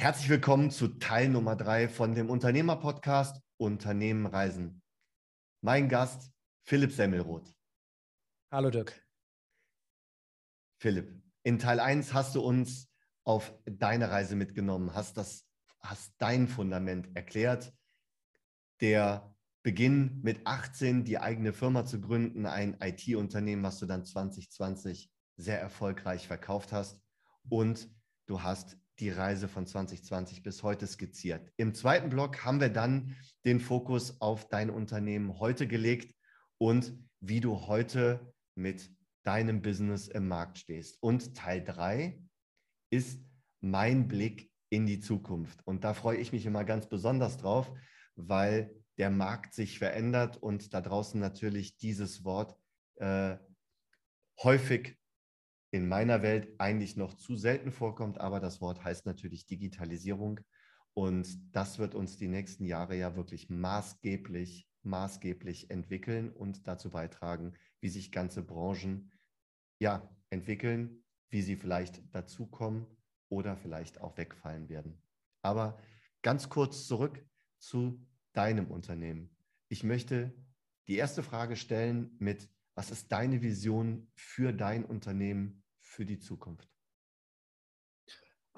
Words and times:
Herzlich 0.00 0.28
willkommen 0.28 0.70
zu 0.70 0.86
Teil 0.86 1.28
Nummer 1.28 1.56
drei 1.56 1.88
von 1.88 2.14
dem 2.14 2.30
Unternehmer-Podcast 2.30 3.42
Unternehmen 3.56 4.26
reisen. 4.26 4.80
Mein 5.60 5.88
Gast 5.88 6.30
Philipp 6.62 6.92
Semmelroth. 6.92 7.52
Hallo 8.52 8.70
Dirk. 8.70 9.04
Philipp, 10.80 11.20
in 11.42 11.58
Teil 11.58 11.80
1 11.80 12.14
hast 12.14 12.36
du 12.36 12.42
uns 12.42 12.88
auf 13.24 13.52
deine 13.64 14.12
Reise 14.12 14.36
mitgenommen, 14.36 14.94
hast, 14.94 15.16
das, 15.16 15.48
hast 15.80 16.14
dein 16.18 16.46
Fundament 16.46 17.08
erklärt. 17.16 17.72
Der 18.80 19.34
Beginn 19.64 20.20
mit 20.22 20.46
18 20.46 21.02
die 21.06 21.18
eigene 21.18 21.52
Firma 21.52 21.84
zu 21.84 22.00
gründen, 22.00 22.46
ein 22.46 22.76
IT-Unternehmen, 22.80 23.64
was 23.64 23.80
du 23.80 23.86
dann 23.86 24.04
2020 24.04 25.10
sehr 25.36 25.60
erfolgreich 25.60 26.28
verkauft 26.28 26.70
hast. 26.70 27.02
Und 27.48 27.90
du 28.26 28.44
hast 28.44 28.78
die 29.00 29.10
Reise 29.10 29.48
von 29.48 29.66
2020 29.66 30.42
bis 30.42 30.62
heute 30.62 30.86
skizziert. 30.86 31.52
Im 31.56 31.74
zweiten 31.74 32.10
Block 32.10 32.44
haben 32.44 32.60
wir 32.60 32.68
dann 32.68 33.16
den 33.44 33.60
Fokus 33.60 34.20
auf 34.20 34.48
dein 34.48 34.70
Unternehmen 34.70 35.38
heute 35.38 35.66
gelegt 35.66 36.14
und 36.58 36.92
wie 37.20 37.40
du 37.40 37.66
heute 37.66 38.32
mit 38.54 38.90
deinem 39.24 39.62
Business 39.62 40.08
im 40.08 40.28
Markt 40.28 40.58
stehst. 40.58 40.98
Und 41.00 41.36
Teil 41.36 41.62
3 41.62 42.20
ist 42.90 43.20
mein 43.60 44.08
Blick 44.08 44.50
in 44.70 44.86
die 44.86 45.00
Zukunft. 45.00 45.66
Und 45.66 45.84
da 45.84 45.94
freue 45.94 46.18
ich 46.18 46.32
mich 46.32 46.46
immer 46.46 46.64
ganz 46.64 46.88
besonders 46.88 47.38
drauf, 47.38 47.70
weil 48.16 48.74
der 48.98 49.10
Markt 49.10 49.54
sich 49.54 49.78
verändert 49.78 50.36
und 50.36 50.74
da 50.74 50.80
draußen 50.80 51.20
natürlich 51.20 51.76
dieses 51.76 52.24
Wort 52.24 52.56
äh, 52.96 53.36
häufig 54.42 54.97
in 55.70 55.88
meiner 55.88 56.22
Welt 56.22 56.48
eigentlich 56.58 56.96
noch 56.96 57.14
zu 57.14 57.36
selten 57.36 57.72
vorkommt, 57.72 58.20
aber 58.20 58.40
das 58.40 58.60
Wort 58.60 58.84
heißt 58.84 59.06
natürlich 59.06 59.46
Digitalisierung. 59.46 60.40
Und 60.94 61.54
das 61.54 61.78
wird 61.78 61.94
uns 61.94 62.16
die 62.16 62.28
nächsten 62.28 62.64
Jahre 62.64 62.96
ja 62.96 63.14
wirklich 63.14 63.50
maßgeblich, 63.50 64.66
maßgeblich 64.82 65.70
entwickeln 65.70 66.30
und 66.30 66.66
dazu 66.66 66.90
beitragen, 66.90 67.54
wie 67.80 67.88
sich 67.88 68.10
ganze 68.10 68.42
Branchen 68.42 69.12
ja, 69.78 70.08
entwickeln, 70.30 71.04
wie 71.28 71.42
sie 71.42 71.56
vielleicht 71.56 72.02
dazukommen 72.14 72.86
oder 73.28 73.56
vielleicht 73.56 74.00
auch 74.00 74.16
wegfallen 74.16 74.68
werden. 74.68 75.00
Aber 75.42 75.78
ganz 76.22 76.48
kurz 76.48 76.86
zurück 76.86 77.24
zu 77.58 78.04
deinem 78.32 78.70
Unternehmen. 78.70 79.36
Ich 79.68 79.84
möchte 79.84 80.34
die 80.88 80.96
erste 80.96 81.22
Frage 81.22 81.56
stellen 81.56 82.16
mit, 82.18 82.48
was 82.78 82.92
ist 82.92 83.10
deine 83.10 83.42
Vision 83.42 84.06
für 84.14 84.52
dein 84.52 84.84
Unternehmen 84.84 85.64
für 85.80 86.06
die 86.06 86.20
Zukunft? 86.20 86.77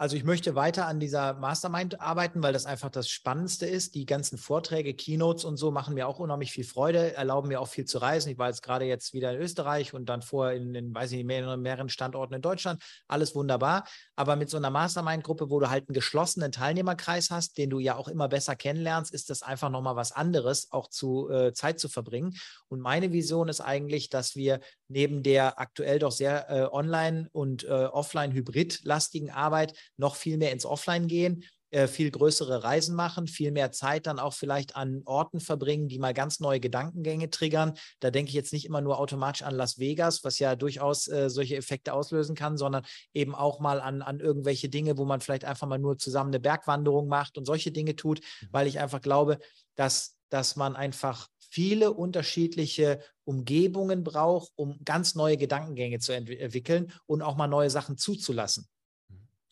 Also 0.00 0.16
ich 0.16 0.24
möchte 0.24 0.54
weiter 0.54 0.86
an 0.86 0.98
dieser 0.98 1.34
Mastermind 1.34 2.00
arbeiten, 2.00 2.42
weil 2.42 2.54
das 2.54 2.64
einfach 2.64 2.88
das 2.88 3.10
Spannendste 3.10 3.66
ist. 3.66 3.94
Die 3.94 4.06
ganzen 4.06 4.38
Vorträge, 4.38 4.94
Keynotes 4.94 5.44
und 5.44 5.58
so 5.58 5.70
machen 5.72 5.92
mir 5.92 6.08
auch 6.08 6.18
unheimlich 6.18 6.52
viel 6.52 6.64
Freude, 6.64 7.14
erlauben 7.14 7.48
mir 7.48 7.60
auch 7.60 7.68
viel 7.68 7.84
zu 7.84 7.98
reisen. 7.98 8.30
Ich 8.30 8.38
war 8.38 8.48
jetzt 8.48 8.62
gerade 8.62 8.86
jetzt 8.86 9.12
wieder 9.12 9.34
in 9.34 9.42
Österreich 9.42 9.92
und 9.92 10.08
dann 10.08 10.22
vorher 10.22 10.56
in, 10.56 10.74
in 10.74 10.94
weiß 10.94 11.10
ich 11.10 11.18
nicht, 11.18 11.26
mehreren, 11.26 11.60
mehreren 11.60 11.90
Standorten 11.90 12.32
in 12.32 12.40
Deutschland. 12.40 12.82
Alles 13.08 13.34
wunderbar. 13.34 13.84
Aber 14.16 14.36
mit 14.36 14.48
so 14.48 14.56
einer 14.56 14.70
Mastermind-Gruppe, 14.70 15.50
wo 15.50 15.60
du 15.60 15.68
halt 15.68 15.86
einen 15.86 15.94
geschlossenen 15.94 16.50
Teilnehmerkreis 16.50 17.28
hast, 17.30 17.58
den 17.58 17.68
du 17.68 17.78
ja 17.78 17.96
auch 17.96 18.08
immer 18.08 18.28
besser 18.28 18.56
kennenlernst, 18.56 19.12
ist 19.12 19.28
das 19.28 19.42
einfach 19.42 19.68
nochmal 19.68 19.96
was 19.96 20.12
anderes, 20.12 20.72
auch 20.72 20.88
zu 20.88 21.28
äh, 21.28 21.52
Zeit 21.52 21.78
zu 21.78 21.90
verbringen. 21.90 22.34
Und 22.68 22.80
meine 22.80 23.12
Vision 23.12 23.50
ist 23.50 23.60
eigentlich, 23.60 24.08
dass 24.08 24.34
wir 24.34 24.60
neben 24.88 25.22
der 25.22 25.60
aktuell 25.60 25.98
doch 25.98 26.12
sehr 26.12 26.48
äh, 26.48 26.62
online- 26.72 27.28
und 27.32 27.64
äh, 27.64 27.68
offline-hybrid-lastigen 27.68 29.28
Arbeit 29.28 29.74
noch 29.96 30.16
viel 30.16 30.36
mehr 30.36 30.52
ins 30.52 30.66
Offline 30.66 31.06
gehen, 31.06 31.44
äh, 31.72 31.86
viel 31.86 32.10
größere 32.10 32.64
Reisen 32.64 32.96
machen, 32.96 33.28
viel 33.28 33.52
mehr 33.52 33.70
Zeit 33.70 34.08
dann 34.08 34.18
auch 34.18 34.34
vielleicht 34.34 34.74
an 34.74 35.02
Orten 35.04 35.38
verbringen, 35.38 35.86
die 35.86 36.00
mal 36.00 36.12
ganz 36.12 36.40
neue 36.40 36.58
Gedankengänge 36.58 37.30
triggern. 37.30 37.74
Da 38.00 38.10
denke 38.10 38.30
ich 38.30 38.34
jetzt 38.34 38.52
nicht 38.52 38.64
immer 38.64 38.80
nur 38.80 38.98
automatisch 38.98 39.42
an 39.42 39.54
Las 39.54 39.78
Vegas, 39.78 40.24
was 40.24 40.40
ja 40.40 40.56
durchaus 40.56 41.06
äh, 41.06 41.30
solche 41.30 41.56
Effekte 41.56 41.92
auslösen 41.92 42.34
kann, 42.34 42.56
sondern 42.56 42.84
eben 43.14 43.36
auch 43.36 43.60
mal 43.60 43.80
an, 43.80 44.02
an 44.02 44.18
irgendwelche 44.18 44.68
Dinge, 44.68 44.98
wo 44.98 45.04
man 45.04 45.20
vielleicht 45.20 45.44
einfach 45.44 45.68
mal 45.68 45.78
nur 45.78 45.96
zusammen 45.96 46.30
eine 46.30 46.40
Bergwanderung 46.40 47.06
macht 47.06 47.38
und 47.38 47.44
solche 47.44 47.70
Dinge 47.70 47.94
tut, 47.94 48.20
mhm. 48.20 48.48
weil 48.50 48.66
ich 48.66 48.80
einfach 48.80 49.00
glaube, 49.00 49.38
dass, 49.76 50.16
dass 50.28 50.56
man 50.56 50.74
einfach 50.74 51.28
viele 51.38 51.92
unterschiedliche 51.92 53.00
Umgebungen 53.24 54.02
braucht, 54.02 54.50
um 54.56 54.80
ganz 54.84 55.14
neue 55.14 55.36
Gedankengänge 55.36 56.00
zu 56.00 56.12
entwickeln 56.12 56.92
und 57.06 57.22
auch 57.22 57.36
mal 57.36 57.46
neue 57.46 57.70
Sachen 57.70 57.96
zuzulassen. 57.96 58.68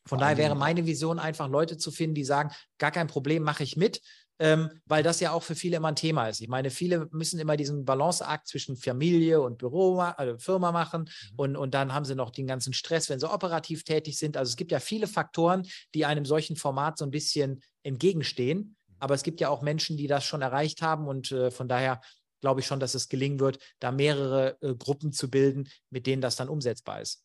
Von 0.08 0.18
daher 0.18 0.38
wäre 0.38 0.54
meine 0.54 0.86
Vision 0.86 1.18
einfach, 1.18 1.48
Leute 1.48 1.76
zu 1.76 1.90
finden, 1.90 2.14
die 2.14 2.24
sagen, 2.24 2.50
gar 2.78 2.90
kein 2.90 3.06
Problem, 3.06 3.42
mache 3.42 3.62
ich 3.62 3.76
mit, 3.76 4.00
ähm, 4.38 4.70
weil 4.86 5.02
das 5.02 5.20
ja 5.20 5.32
auch 5.32 5.42
für 5.42 5.54
viele 5.54 5.76
immer 5.76 5.88
ein 5.88 5.96
Thema 5.96 6.28
ist. 6.28 6.40
Ich 6.40 6.48
meine, 6.48 6.70
viele 6.70 7.08
müssen 7.10 7.40
immer 7.40 7.56
diesen 7.56 7.84
Balanceakt 7.84 8.46
zwischen 8.46 8.76
Familie 8.76 9.40
und 9.40 9.58
Büro, 9.58 9.98
also 9.98 10.38
Firma 10.38 10.72
machen 10.72 11.02
mhm. 11.02 11.36
und, 11.36 11.56
und 11.56 11.74
dann 11.74 11.92
haben 11.92 12.04
sie 12.04 12.14
noch 12.14 12.30
den 12.30 12.46
ganzen 12.46 12.72
Stress, 12.72 13.08
wenn 13.08 13.20
sie 13.20 13.30
operativ 13.30 13.84
tätig 13.84 14.18
sind. 14.18 14.36
Also 14.36 14.50
es 14.50 14.56
gibt 14.56 14.72
ja 14.72 14.80
viele 14.80 15.06
Faktoren, 15.06 15.66
die 15.94 16.06
einem 16.06 16.24
solchen 16.24 16.56
Format 16.56 16.98
so 16.98 17.04
ein 17.04 17.10
bisschen 17.10 17.62
entgegenstehen. 17.82 18.58
Mhm. 18.58 18.96
Aber 19.00 19.14
es 19.14 19.22
gibt 19.22 19.40
ja 19.40 19.48
auch 19.48 19.62
Menschen, 19.62 19.96
die 19.96 20.06
das 20.06 20.24
schon 20.24 20.42
erreicht 20.42 20.82
haben 20.82 21.06
und 21.06 21.32
äh, 21.32 21.50
von 21.50 21.68
daher 21.68 22.00
glaube 22.40 22.60
ich 22.60 22.66
schon, 22.66 22.80
dass 22.80 22.94
es 22.94 23.08
gelingen 23.08 23.40
wird, 23.40 23.58
da 23.80 23.90
mehrere 23.90 24.56
äh, 24.60 24.74
Gruppen 24.74 25.12
zu 25.12 25.28
bilden, 25.28 25.68
mit 25.90 26.06
denen 26.06 26.22
das 26.22 26.36
dann 26.36 26.48
umsetzbar 26.48 27.00
ist. 27.00 27.24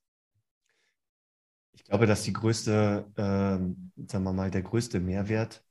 Ich 1.73 1.83
glaube, 1.85 2.05
dass 2.05 2.23
die 2.23 2.33
größte, 2.33 3.05
äh, 3.15 3.21
sagen 4.07 4.23
wir 4.23 4.33
mal, 4.33 4.51
der 4.51 4.61
größte 4.61 4.99
Mehrwert 4.99 5.63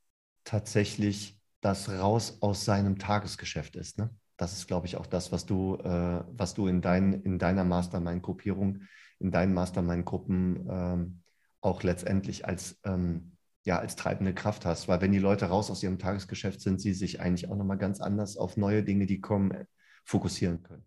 tatsächlich 0.45 1.41
das 1.61 1.89
raus 1.89 2.39
aus 2.41 2.65
seinem 2.65 2.99
Tagesgeschäft 2.99 3.77
ist. 3.77 3.99
Ne? 3.99 4.11
Das 4.37 4.53
ist, 4.53 4.67
glaube 4.67 4.87
ich, 4.87 4.97
auch 4.97 5.07
das, 5.07 5.31
was 5.31 5.47
du, 5.47 5.77
äh, 5.77 6.25
was 6.33 6.55
du 6.55 6.67
in, 6.67 6.83
dein, 6.83 7.13
in 7.23 7.39
deiner 7.39 7.65
Mastermind-Gruppierung, 7.65 8.83
in 9.21 9.31
deinen 9.31 9.55
Mastermind-Gruppen 9.55 10.67
ähm, 10.69 11.23
auch 11.61 11.85
letztendlich 11.85 12.47
als, 12.47 12.81
ähm, 12.85 13.37
ja, 13.65 13.79
als 13.79 13.95
treibende 13.95 14.35
Kraft 14.35 14.67
hast. 14.67 14.89
Weil 14.89 15.01
wenn 15.01 15.13
die 15.13 15.21
Leute 15.21 15.47
raus 15.47 15.71
aus 15.71 15.83
ihrem 15.85 16.01
Tagesgeschäft 16.01 16.61
sind, 16.61 16.81
sie 16.81 16.93
sich 16.93 17.21
eigentlich 17.21 17.49
auch 17.49 17.57
nochmal 17.57 17.79
ganz 17.79 18.01
anders 18.01 18.37
auf 18.37 18.57
neue 18.57 18.83
Dinge, 18.83 19.07
die 19.07 19.21
kommen, 19.21 19.67
fokussieren 20.05 20.65
können. 20.65 20.85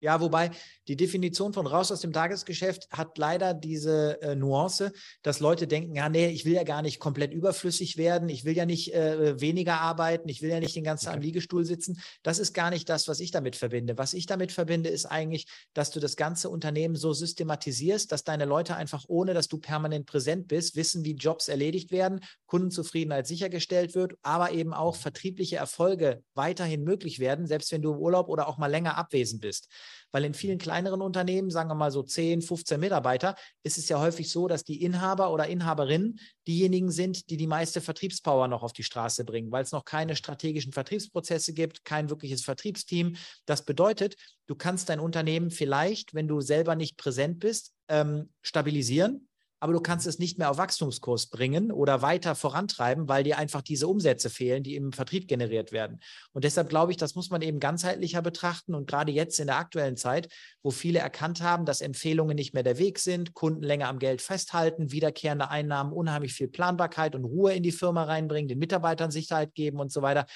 Ja, 0.00 0.20
wobei 0.20 0.52
die 0.86 0.96
Definition 0.96 1.52
von 1.52 1.66
raus 1.66 1.90
aus 1.90 2.00
dem 2.00 2.12
Tagesgeschäft 2.12 2.88
hat 2.90 3.18
leider 3.18 3.52
diese 3.52 4.22
äh, 4.22 4.36
Nuance, 4.36 4.92
dass 5.22 5.40
Leute 5.40 5.66
denken, 5.66 5.96
ja, 5.96 6.08
nee, 6.08 6.28
ich 6.28 6.44
will 6.44 6.52
ja 6.52 6.62
gar 6.62 6.82
nicht 6.82 7.00
komplett 7.00 7.32
überflüssig 7.32 7.96
werden, 7.96 8.28
ich 8.28 8.44
will 8.44 8.56
ja 8.56 8.64
nicht 8.64 8.94
äh, 8.94 9.40
weniger 9.40 9.80
arbeiten, 9.80 10.28
ich 10.28 10.40
will 10.40 10.50
ja 10.50 10.60
nicht 10.60 10.76
den 10.76 10.84
ganzen 10.84 11.06
Tag 11.06 11.14
am 11.14 11.20
Liegestuhl 11.20 11.64
sitzen. 11.64 12.00
Das 12.22 12.38
ist 12.38 12.54
gar 12.54 12.70
nicht 12.70 12.88
das, 12.88 13.08
was 13.08 13.18
ich 13.18 13.32
damit 13.32 13.56
verbinde. 13.56 13.98
Was 13.98 14.14
ich 14.14 14.26
damit 14.26 14.52
verbinde, 14.52 14.88
ist 14.88 15.04
eigentlich, 15.04 15.46
dass 15.74 15.90
du 15.90 15.98
das 15.98 16.14
ganze 16.14 16.48
Unternehmen 16.48 16.94
so 16.94 17.12
systematisierst, 17.12 18.12
dass 18.12 18.22
deine 18.22 18.44
Leute 18.44 18.76
einfach, 18.76 19.04
ohne 19.08 19.34
dass 19.34 19.48
du 19.48 19.58
permanent 19.58 20.06
präsent 20.06 20.46
bist, 20.46 20.76
wissen, 20.76 21.04
wie 21.04 21.14
Jobs 21.14 21.48
erledigt 21.48 21.90
werden, 21.90 22.20
Kundenzufriedenheit 22.46 23.26
sichergestellt 23.26 23.96
wird, 23.96 24.14
aber 24.22 24.52
eben 24.52 24.72
auch 24.72 24.94
mhm. 24.96 25.00
vertriebliche 25.00 25.56
Erfolge 25.56 26.22
weiterhin 26.34 26.84
möglich 26.84 27.18
werden, 27.18 27.46
selbst 27.46 27.72
wenn 27.72 27.82
du 27.82 27.92
im 27.92 27.98
Urlaub 27.98 28.28
oder 28.28 28.46
auch 28.46 28.58
mal 28.58 28.70
länger 28.70 28.96
abwesend 28.96 29.40
bist. 29.40 29.68
Weil 30.12 30.24
in 30.24 30.34
vielen 30.34 30.58
kleineren 30.58 31.00
Unternehmen, 31.00 31.50
sagen 31.50 31.70
wir 31.70 31.74
mal 31.74 31.90
so 31.90 32.02
10, 32.02 32.42
15 32.42 32.80
Mitarbeiter, 32.80 33.36
ist 33.62 33.78
es 33.78 33.88
ja 33.88 34.00
häufig 34.00 34.30
so, 34.30 34.48
dass 34.48 34.64
die 34.64 34.82
Inhaber 34.82 35.32
oder 35.32 35.46
Inhaberinnen 35.46 36.18
diejenigen 36.46 36.90
sind, 36.90 37.30
die 37.30 37.36
die 37.36 37.46
meiste 37.46 37.80
Vertriebspower 37.80 38.48
noch 38.48 38.62
auf 38.62 38.72
die 38.72 38.82
Straße 38.82 39.24
bringen, 39.24 39.52
weil 39.52 39.62
es 39.62 39.72
noch 39.72 39.84
keine 39.84 40.16
strategischen 40.16 40.72
Vertriebsprozesse 40.72 41.52
gibt, 41.52 41.84
kein 41.84 42.10
wirkliches 42.10 42.42
Vertriebsteam. 42.42 43.16
Das 43.46 43.64
bedeutet, 43.64 44.16
du 44.46 44.54
kannst 44.54 44.88
dein 44.88 45.00
Unternehmen 45.00 45.50
vielleicht, 45.50 46.14
wenn 46.14 46.28
du 46.28 46.40
selber 46.40 46.74
nicht 46.74 46.96
präsent 46.96 47.38
bist, 47.38 47.72
ähm, 47.88 48.30
stabilisieren 48.42 49.27
aber 49.60 49.72
du 49.72 49.80
kannst 49.80 50.06
es 50.06 50.18
nicht 50.18 50.38
mehr 50.38 50.50
auf 50.50 50.58
Wachstumskurs 50.58 51.26
bringen 51.26 51.72
oder 51.72 52.02
weiter 52.02 52.34
vorantreiben, 52.34 53.08
weil 53.08 53.24
dir 53.24 53.38
einfach 53.38 53.62
diese 53.62 53.88
Umsätze 53.88 54.30
fehlen, 54.30 54.62
die 54.62 54.76
im 54.76 54.92
Vertrieb 54.92 55.28
generiert 55.28 55.72
werden. 55.72 56.00
Und 56.32 56.44
deshalb 56.44 56.68
glaube 56.68 56.92
ich, 56.92 56.96
das 56.96 57.14
muss 57.14 57.30
man 57.30 57.42
eben 57.42 57.60
ganzheitlicher 57.60 58.22
betrachten 58.22 58.74
und 58.74 58.86
gerade 58.86 59.12
jetzt 59.12 59.40
in 59.40 59.48
der 59.48 59.56
aktuellen 59.56 59.96
Zeit, 59.96 60.28
wo 60.62 60.70
viele 60.70 61.00
erkannt 61.00 61.40
haben, 61.40 61.64
dass 61.64 61.80
Empfehlungen 61.80 62.36
nicht 62.36 62.54
mehr 62.54 62.62
der 62.62 62.78
Weg 62.78 62.98
sind, 62.98 63.34
Kunden 63.34 63.62
länger 63.62 63.88
am 63.88 63.98
Geld 63.98 64.22
festhalten, 64.22 64.92
wiederkehrende 64.92 65.50
Einnahmen 65.50 65.92
unheimlich 65.92 66.34
viel 66.34 66.48
Planbarkeit 66.48 67.14
und 67.14 67.24
Ruhe 67.24 67.52
in 67.52 67.62
die 67.62 67.72
Firma 67.72 68.04
reinbringen, 68.04 68.48
den 68.48 68.58
Mitarbeitern 68.58 69.10
Sicherheit 69.10 69.54
geben 69.54 69.80
und 69.80 69.92
so 69.92 70.02
weiter 70.02 70.26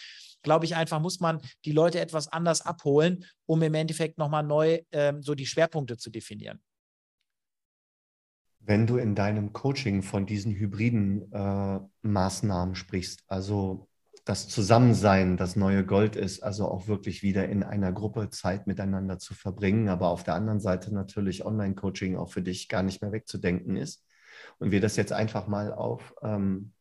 glaube 0.42 0.64
ich 0.64 0.75
einfach, 0.75 1.00
muss 1.00 1.20
man 1.20 1.40
die 1.64 1.70
Leute 1.70 2.00
etwas 2.00 2.26
anders 2.26 2.62
abholen, 2.62 3.25
um 3.46 3.62
im 3.62 3.75
Endeffekt 3.75 4.18
nochmal 4.18 4.42
neu 4.42 4.80
ähm, 4.90 5.22
so 5.22 5.36
die 5.36 5.46
Schwerpunkte 5.46 5.96
zu 5.96 6.10
definieren. 6.10 6.60
Wenn 8.64 8.87
du 8.87 8.97
in 8.97 9.14
deinem 9.14 9.53
Coaching 9.53 10.03
von 10.03 10.25
diesen 10.25 10.53
hybriden 10.53 11.32
äh, 11.32 11.81
Maßnahmen 12.03 12.75
sprichst, 12.75 13.25
also 13.26 13.88
das 14.25 14.49
Zusammensein 14.49 15.37
das 15.37 15.56
neue 15.56 15.85
Gold 15.85 16.14
ist, 16.14 16.43
also 16.43 16.69
auch 16.69 16.87
wirklich 16.87 17.23
wieder 17.23 17.49
in 17.49 17.64
einer 17.64 17.93
Gruppe 17.93 18.31
Zeit 18.31 18.69
miteinander 18.69 19.19
zu 19.19 19.35
verbringen, 19.35 19.88
aber 19.88 20.11
auf 20.11 20.23
der 20.23 20.35
anderen 20.35 20.61
Seite 20.61 20.94
natürlich 20.94 21.44
Online-Coaching 21.44 22.17
auch 22.17 22.31
für 22.31 22.43
dich 22.43 22.69
gar 22.69 22.85
nicht 22.85 23.03
mehr 23.03 23.11
wegzudenken 23.11 23.76
ist. 23.76 24.06
Und 24.59 24.70
wir 24.70 24.81
das 24.81 24.97
jetzt 24.97 25.12
einfach 25.12 25.49
mal 25.49 25.73
auf, 25.73 26.14
ähm, 26.23 26.73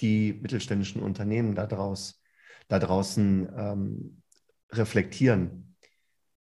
die 0.00 0.38
mittelständischen 0.42 1.02
Unternehmen 1.02 1.54
da, 1.54 1.66
draus, 1.66 2.20
da 2.68 2.78
draußen 2.78 3.48
ähm, 3.56 4.22
reflektieren. 4.70 5.76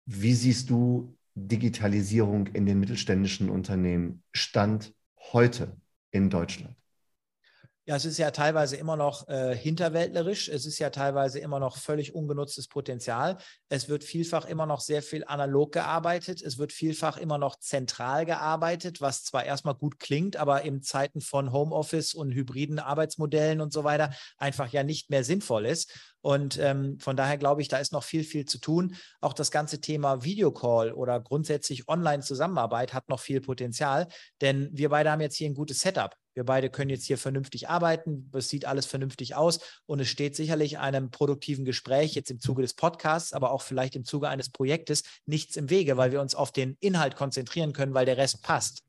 Wie 0.05 0.33
siehst 0.33 0.69
du 0.69 1.16
Digitalisierung 1.39 2.47
in 2.47 2.65
den 2.65 2.79
mittelständischen 2.79 3.49
Unternehmen 3.49 4.23
Stand 4.33 4.95
heute 5.31 5.77
in 6.09 6.31
Deutschland? 6.31 6.75
Ja, 7.89 7.95
es 7.95 8.03
ist 8.03 8.17
ja 8.17 8.31
teilweise 8.31 8.75
immer 8.75 8.97
noch 8.97 9.29
äh, 9.29 9.55
hinterwäldlerisch. 9.55 10.49
Es 10.49 10.65
ist 10.65 10.77
ja 10.77 10.89
teilweise 10.89 11.39
immer 11.39 11.57
noch 11.61 11.77
völlig 11.77 12.13
ungenutztes 12.13 12.67
Potenzial. 12.67 13.37
Es 13.69 13.87
wird 13.87 14.03
vielfach 14.03 14.43
immer 14.43 14.65
noch 14.65 14.81
sehr 14.81 15.01
viel 15.01 15.23
analog 15.25 15.71
gearbeitet. 15.71 16.41
Es 16.41 16.57
wird 16.57 16.73
vielfach 16.73 17.15
immer 17.15 17.37
noch 17.37 17.55
zentral 17.55 18.25
gearbeitet, 18.25 18.99
was 18.99 19.23
zwar 19.23 19.45
erstmal 19.45 19.75
gut 19.75 19.99
klingt, 19.99 20.35
aber 20.35 20.63
in 20.63 20.81
Zeiten 20.81 21.21
von 21.21 21.53
Homeoffice 21.53 22.13
und 22.13 22.33
hybriden 22.33 22.79
Arbeitsmodellen 22.79 23.61
und 23.61 23.71
so 23.71 23.85
weiter 23.85 24.13
einfach 24.37 24.67
ja 24.67 24.83
nicht 24.83 25.09
mehr 25.09 25.23
sinnvoll 25.23 25.65
ist. 25.65 25.89
Und 26.19 26.59
ähm, 26.59 26.99
von 26.99 27.15
daher 27.15 27.37
glaube 27.37 27.61
ich, 27.61 27.69
da 27.69 27.77
ist 27.77 27.93
noch 27.93 28.03
viel, 28.03 28.25
viel 28.25 28.43
zu 28.43 28.57
tun. 28.57 28.97
Auch 29.21 29.31
das 29.31 29.49
ganze 29.49 29.79
Thema 29.79 30.25
Videocall 30.25 30.91
oder 30.91 31.21
grundsätzlich 31.21 31.87
Online-Zusammenarbeit 31.87 32.93
hat 32.93 33.07
noch 33.07 33.21
viel 33.21 33.39
Potenzial, 33.39 34.09
denn 34.41 34.67
wir 34.73 34.89
beide 34.89 35.09
haben 35.09 35.21
jetzt 35.21 35.37
hier 35.37 35.49
ein 35.49 35.55
gutes 35.55 35.79
Setup. 35.79 36.17
Wir 36.37 36.43
beide 36.43 36.69
können 36.69 36.91
jetzt 36.91 37.05
hier 37.05 37.17
vernünftig 37.17 37.67
arbeiten. 37.67 38.29
Es 38.31 38.47
sieht 38.47 38.65
alles 38.65 38.85
vernünftig 38.85 39.33
aus 39.33 39.59
und 39.87 39.99
es 39.99 40.07
steht 40.07 40.35
sicherlich 40.35 40.77
einem 40.77 41.09
produktiven 41.09 41.65
Gespräch 41.65 42.13
jetzt 42.13 42.29
im 42.29 42.39
Zuge 42.39 42.61
des 42.61 42.75
Podcasts, 42.75 43.33
aber 43.33 43.49
auch 43.49 43.63
vielleicht 43.63 43.95
im 43.95 44.05
Zuge 44.05 44.29
eines 44.29 44.51
Projektes 44.51 45.01
nichts 45.25 45.55
im 45.57 45.71
Wege, 45.71 45.97
weil 45.97 46.11
wir 46.11 46.21
uns 46.21 46.35
auf 46.35 46.51
den 46.51 46.77
Inhalt 46.79 47.15
konzentrieren 47.15 47.73
können, 47.73 47.95
weil 47.95 48.05
der 48.05 48.17
Rest 48.17 48.43
passt. 48.43 48.86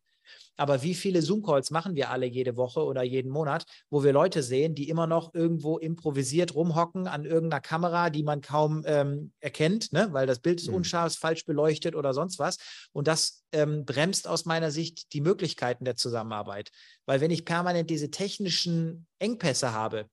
Aber 0.58 0.82
wie 0.82 0.94
viele 0.94 1.22
Zoom-Calls 1.22 1.70
machen 1.70 1.94
wir 1.94 2.10
alle 2.10 2.26
jede 2.26 2.56
Woche 2.56 2.84
oder 2.84 3.02
jeden 3.02 3.30
Monat, 3.30 3.64
wo 3.90 4.02
wir 4.02 4.12
Leute 4.12 4.42
sehen, 4.42 4.74
die 4.74 4.88
immer 4.88 5.06
noch 5.06 5.32
irgendwo 5.32 5.78
improvisiert 5.78 6.54
rumhocken 6.54 7.06
an 7.06 7.24
irgendeiner 7.24 7.60
Kamera, 7.60 8.10
die 8.10 8.24
man 8.24 8.40
kaum 8.40 8.82
ähm, 8.84 9.32
erkennt, 9.40 9.92
ne? 9.92 10.08
weil 10.12 10.26
das 10.26 10.40
Bild 10.40 10.60
ist 10.60 10.68
mhm. 10.68 10.74
unscharf, 10.74 11.06
ist 11.06 11.18
falsch 11.18 11.46
beleuchtet 11.46 11.94
oder 11.94 12.12
sonst 12.12 12.38
was. 12.38 12.58
Und 12.92 13.06
das 13.06 13.44
ähm, 13.52 13.84
bremst 13.84 14.26
aus 14.26 14.44
meiner 14.44 14.72
Sicht 14.72 15.12
die 15.12 15.20
Möglichkeiten 15.20 15.84
der 15.84 15.96
Zusammenarbeit. 15.96 16.70
Weil 17.06 17.20
wenn 17.20 17.30
ich 17.30 17.44
permanent 17.44 17.88
diese 17.88 18.10
technischen 18.10 19.06
Engpässe 19.20 19.72
habe, 19.72 20.06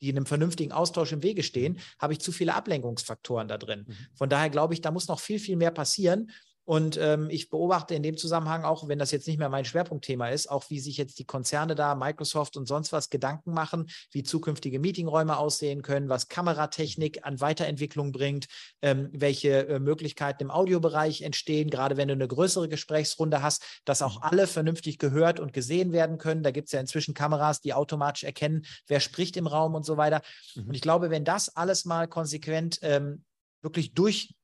die 0.00 0.08
in 0.08 0.16
einem 0.16 0.26
vernünftigen 0.26 0.72
Austausch 0.72 1.12
im 1.12 1.22
Wege 1.22 1.42
stehen, 1.42 1.78
habe 1.98 2.12
ich 2.12 2.20
zu 2.20 2.32
viele 2.32 2.54
Ablenkungsfaktoren 2.54 3.48
da 3.48 3.58
drin. 3.58 3.84
Mhm. 3.86 3.96
Von 4.14 4.28
daher 4.28 4.50
glaube 4.50 4.74
ich, 4.74 4.80
da 4.80 4.90
muss 4.90 5.08
noch 5.08 5.20
viel, 5.20 5.38
viel 5.38 5.56
mehr 5.56 5.72
passieren. 5.72 6.30
Und 6.70 6.96
ähm, 6.98 7.30
ich 7.30 7.50
beobachte 7.50 7.96
in 7.96 8.04
dem 8.04 8.16
Zusammenhang 8.16 8.62
auch, 8.62 8.86
wenn 8.86 9.00
das 9.00 9.10
jetzt 9.10 9.26
nicht 9.26 9.40
mehr 9.40 9.48
mein 9.48 9.64
Schwerpunktthema 9.64 10.28
ist, 10.28 10.48
auch 10.48 10.70
wie 10.70 10.78
sich 10.78 10.98
jetzt 10.98 11.18
die 11.18 11.24
Konzerne 11.24 11.74
da, 11.74 11.96
Microsoft 11.96 12.56
und 12.56 12.66
sonst 12.66 12.92
was 12.92 13.10
Gedanken 13.10 13.52
machen, 13.52 13.90
wie 14.12 14.22
zukünftige 14.22 14.78
Meetingräume 14.78 15.36
aussehen 15.36 15.82
können, 15.82 16.08
was 16.08 16.28
Kameratechnik 16.28 17.26
an 17.26 17.40
Weiterentwicklung 17.40 18.12
bringt, 18.12 18.46
ähm, 18.82 19.08
welche 19.12 19.66
äh, 19.66 19.80
Möglichkeiten 19.80 20.44
im 20.44 20.52
Audiobereich 20.52 21.22
entstehen, 21.22 21.70
gerade 21.70 21.96
wenn 21.96 22.06
du 22.06 22.14
eine 22.14 22.28
größere 22.28 22.68
Gesprächsrunde 22.68 23.42
hast, 23.42 23.64
dass 23.84 24.00
auch 24.00 24.18
mhm. 24.18 24.22
alle 24.22 24.46
vernünftig 24.46 24.98
gehört 24.98 25.40
und 25.40 25.52
gesehen 25.52 25.90
werden 25.90 26.18
können. 26.18 26.44
Da 26.44 26.52
gibt 26.52 26.66
es 26.66 26.72
ja 26.72 26.78
inzwischen 26.78 27.14
Kameras, 27.14 27.60
die 27.60 27.74
automatisch 27.74 28.22
erkennen, 28.22 28.64
wer 28.86 29.00
spricht 29.00 29.36
im 29.36 29.48
Raum 29.48 29.74
und 29.74 29.84
so 29.84 29.96
weiter. 29.96 30.22
Mhm. 30.54 30.68
Und 30.68 30.74
ich 30.74 30.82
glaube, 30.82 31.10
wenn 31.10 31.24
das 31.24 31.48
alles 31.56 31.84
mal 31.84 32.06
konsequent 32.06 32.78
ähm, 32.82 33.24
wirklich 33.60 33.92
durch 33.92 34.36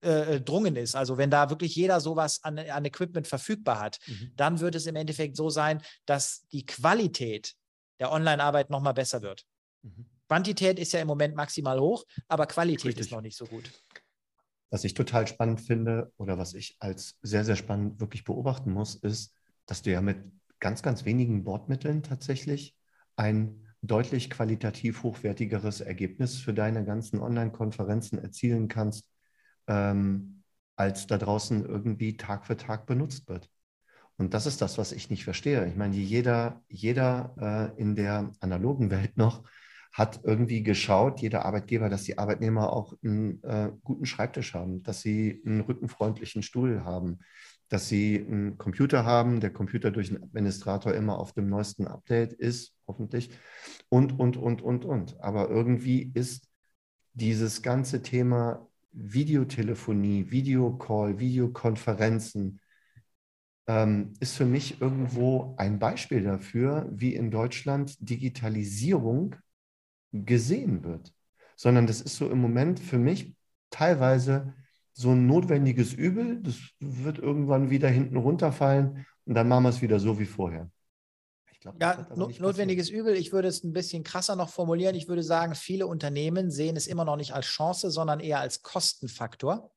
äh, 0.00 0.36
äh, 0.36 0.40
drungen 0.40 0.76
ist, 0.76 0.94
also 0.94 1.18
wenn 1.18 1.30
da 1.30 1.50
wirklich 1.50 1.74
jeder 1.74 2.00
sowas 2.00 2.40
an, 2.44 2.58
an 2.58 2.84
Equipment 2.84 3.26
verfügbar 3.26 3.80
hat, 3.80 3.98
mhm. 4.06 4.32
dann 4.36 4.60
wird 4.60 4.76
es 4.76 4.86
im 4.86 4.94
Endeffekt 4.94 5.36
so 5.36 5.50
sein, 5.50 5.82
dass 6.06 6.46
die 6.52 6.64
Qualität 6.64 7.54
der 7.98 8.12
Online-Arbeit 8.12 8.70
nochmal 8.70 8.94
besser 8.94 9.22
wird. 9.22 9.44
Mhm. 9.82 10.06
Quantität 10.28 10.78
ist 10.78 10.92
ja 10.92 11.00
im 11.00 11.08
Moment 11.08 11.34
maximal 11.34 11.80
hoch, 11.80 12.04
aber 12.28 12.46
Qualität 12.46 12.84
Richtig. 12.84 13.06
ist 13.06 13.12
noch 13.12 13.22
nicht 13.22 13.36
so 13.36 13.46
gut. 13.46 13.72
Was 14.70 14.84
ich 14.84 14.94
total 14.94 15.26
spannend 15.26 15.62
finde 15.62 16.12
oder 16.16 16.38
was 16.38 16.54
ich 16.54 16.76
als 16.78 17.18
sehr, 17.22 17.44
sehr 17.44 17.56
spannend 17.56 17.98
wirklich 17.98 18.24
beobachten 18.24 18.70
muss, 18.70 18.94
ist, 18.94 19.34
dass 19.66 19.82
du 19.82 19.90
ja 19.90 20.00
mit 20.00 20.18
ganz, 20.60 20.82
ganz 20.82 21.04
wenigen 21.04 21.42
Bordmitteln 21.42 22.02
tatsächlich 22.02 22.76
ein 23.16 23.66
deutlich 23.82 24.30
qualitativ 24.30 25.02
hochwertigeres 25.02 25.80
Ergebnis 25.80 26.38
für 26.38 26.52
deine 26.52 26.84
ganzen 26.84 27.20
Online-Konferenzen 27.20 28.18
erzielen 28.18 28.68
kannst, 28.68 29.08
ähm, 29.68 30.42
als 30.76 31.06
da 31.06 31.18
draußen 31.18 31.64
irgendwie 31.64 32.16
Tag 32.16 32.46
für 32.46 32.56
Tag 32.56 32.86
benutzt 32.86 33.28
wird. 33.28 33.48
Und 34.16 34.34
das 34.34 34.46
ist 34.46 34.60
das, 34.60 34.78
was 34.78 34.92
ich 34.92 35.10
nicht 35.10 35.24
verstehe. 35.24 35.66
Ich 35.68 35.76
meine, 35.76 35.94
jeder, 35.94 36.62
jeder 36.68 37.72
äh, 37.76 37.80
in 37.80 37.94
der 37.94 38.32
analogen 38.40 38.90
Welt 38.90 39.16
noch 39.16 39.44
hat 39.92 40.20
irgendwie 40.24 40.62
geschaut, 40.62 41.20
jeder 41.20 41.44
Arbeitgeber, 41.44 41.88
dass 41.88 42.04
die 42.04 42.18
Arbeitnehmer 42.18 42.72
auch 42.72 42.94
einen 43.02 43.42
äh, 43.42 43.70
guten 43.82 44.06
Schreibtisch 44.06 44.54
haben, 44.54 44.82
dass 44.82 45.00
sie 45.00 45.42
einen 45.46 45.60
rückenfreundlichen 45.60 46.42
Stuhl 46.42 46.84
haben, 46.84 47.20
dass 47.68 47.88
sie 47.88 48.24
einen 48.26 48.58
Computer 48.58 49.04
haben, 49.04 49.40
der 49.40 49.52
Computer 49.52 49.90
durch 49.90 50.10
einen 50.10 50.22
Administrator 50.22 50.94
immer 50.94 51.18
auf 51.18 51.32
dem 51.32 51.48
neuesten 51.48 51.86
Update 51.86 52.32
ist, 52.32 52.74
hoffentlich, 52.86 53.30
und, 53.88 54.18
und, 54.18 54.36
und, 54.36 54.62
und, 54.62 54.84
und. 54.84 55.20
Aber 55.20 55.48
irgendwie 55.48 56.10
ist 56.14 56.48
dieses 57.14 57.62
ganze 57.62 58.02
Thema 58.02 58.67
Videotelefonie, 58.92 60.30
Videocall, 60.30 61.18
Videokonferenzen 61.18 62.60
ähm, 63.66 64.14
ist 64.20 64.36
für 64.36 64.46
mich 64.46 64.80
irgendwo 64.80 65.54
ein 65.58 65.78
Beispiel 65.78 66.22
dafür, 66.22 66.88
wie 66.90 67.14
in 67.14 67.30
Deutschland 67.30 67.96
Digitalisierung 68.00 69.36
gesehen 70.12 70.82
wird. 70.84 71.12
Sondern 71.56 71.86
das 71.86 72.00
ist 72.00 72.16
so 72.16 72.30
im 72.30 72.40
Moment 72.40 72.80
für 72.80 72.98
mich 72.98 73.34
teilweise 73.70 74.54
so 74.92 75.10
ein 75.12 75.26
notwendiges 75.26 75.92
Übel. 75.92 76.40
Das 76.42 76.56
wird 76.80 77.18
irgendwann 77.18 77.70
wieder 77.70 77.88
hinten 77.88 78.16
runterfallen 78.16 79.06
und 79.26 79.34
dann 79.34 79.48
machen 79.48 79.64
wir 79.64 79.70
es 79.70 79.82
wieder 79.82 80.00
so 80.00 80.18
wie 80.18 80.26
vorher. 80.26 80.70
Glaub, 81.60 81.80
ja, 81.80 82.06
no 82.14 82.30
notwendiges 82.38 82.88
Übel. 82.88 83.16
Ich 83.16 83.32
würde 83.32 83.48
es 83.48 83.64
ein 83.64 83.72
bisschen 83.72 84.04
krasser 84.04 84.36
noch 84.36 84.48
formulieren. 84.48 84.94
Ich 84.94 85.08
würde 85.08 85.24
sagen, 85.24 85.54
viele 85.54 85.86
Unternehmen 85.86 86.50
sehen 86.50 86.76
es 86.76 86.86
immer 86.86 87.04
noch 87.04 87.16
nicht 87.16 87.34
als 87.34 87.46
Chance, 87.46 87.90
sondern 87.90 88.20
eher 88.20 88.40
als 88.40 88.62
Kostenfaktor. 88.62 89.72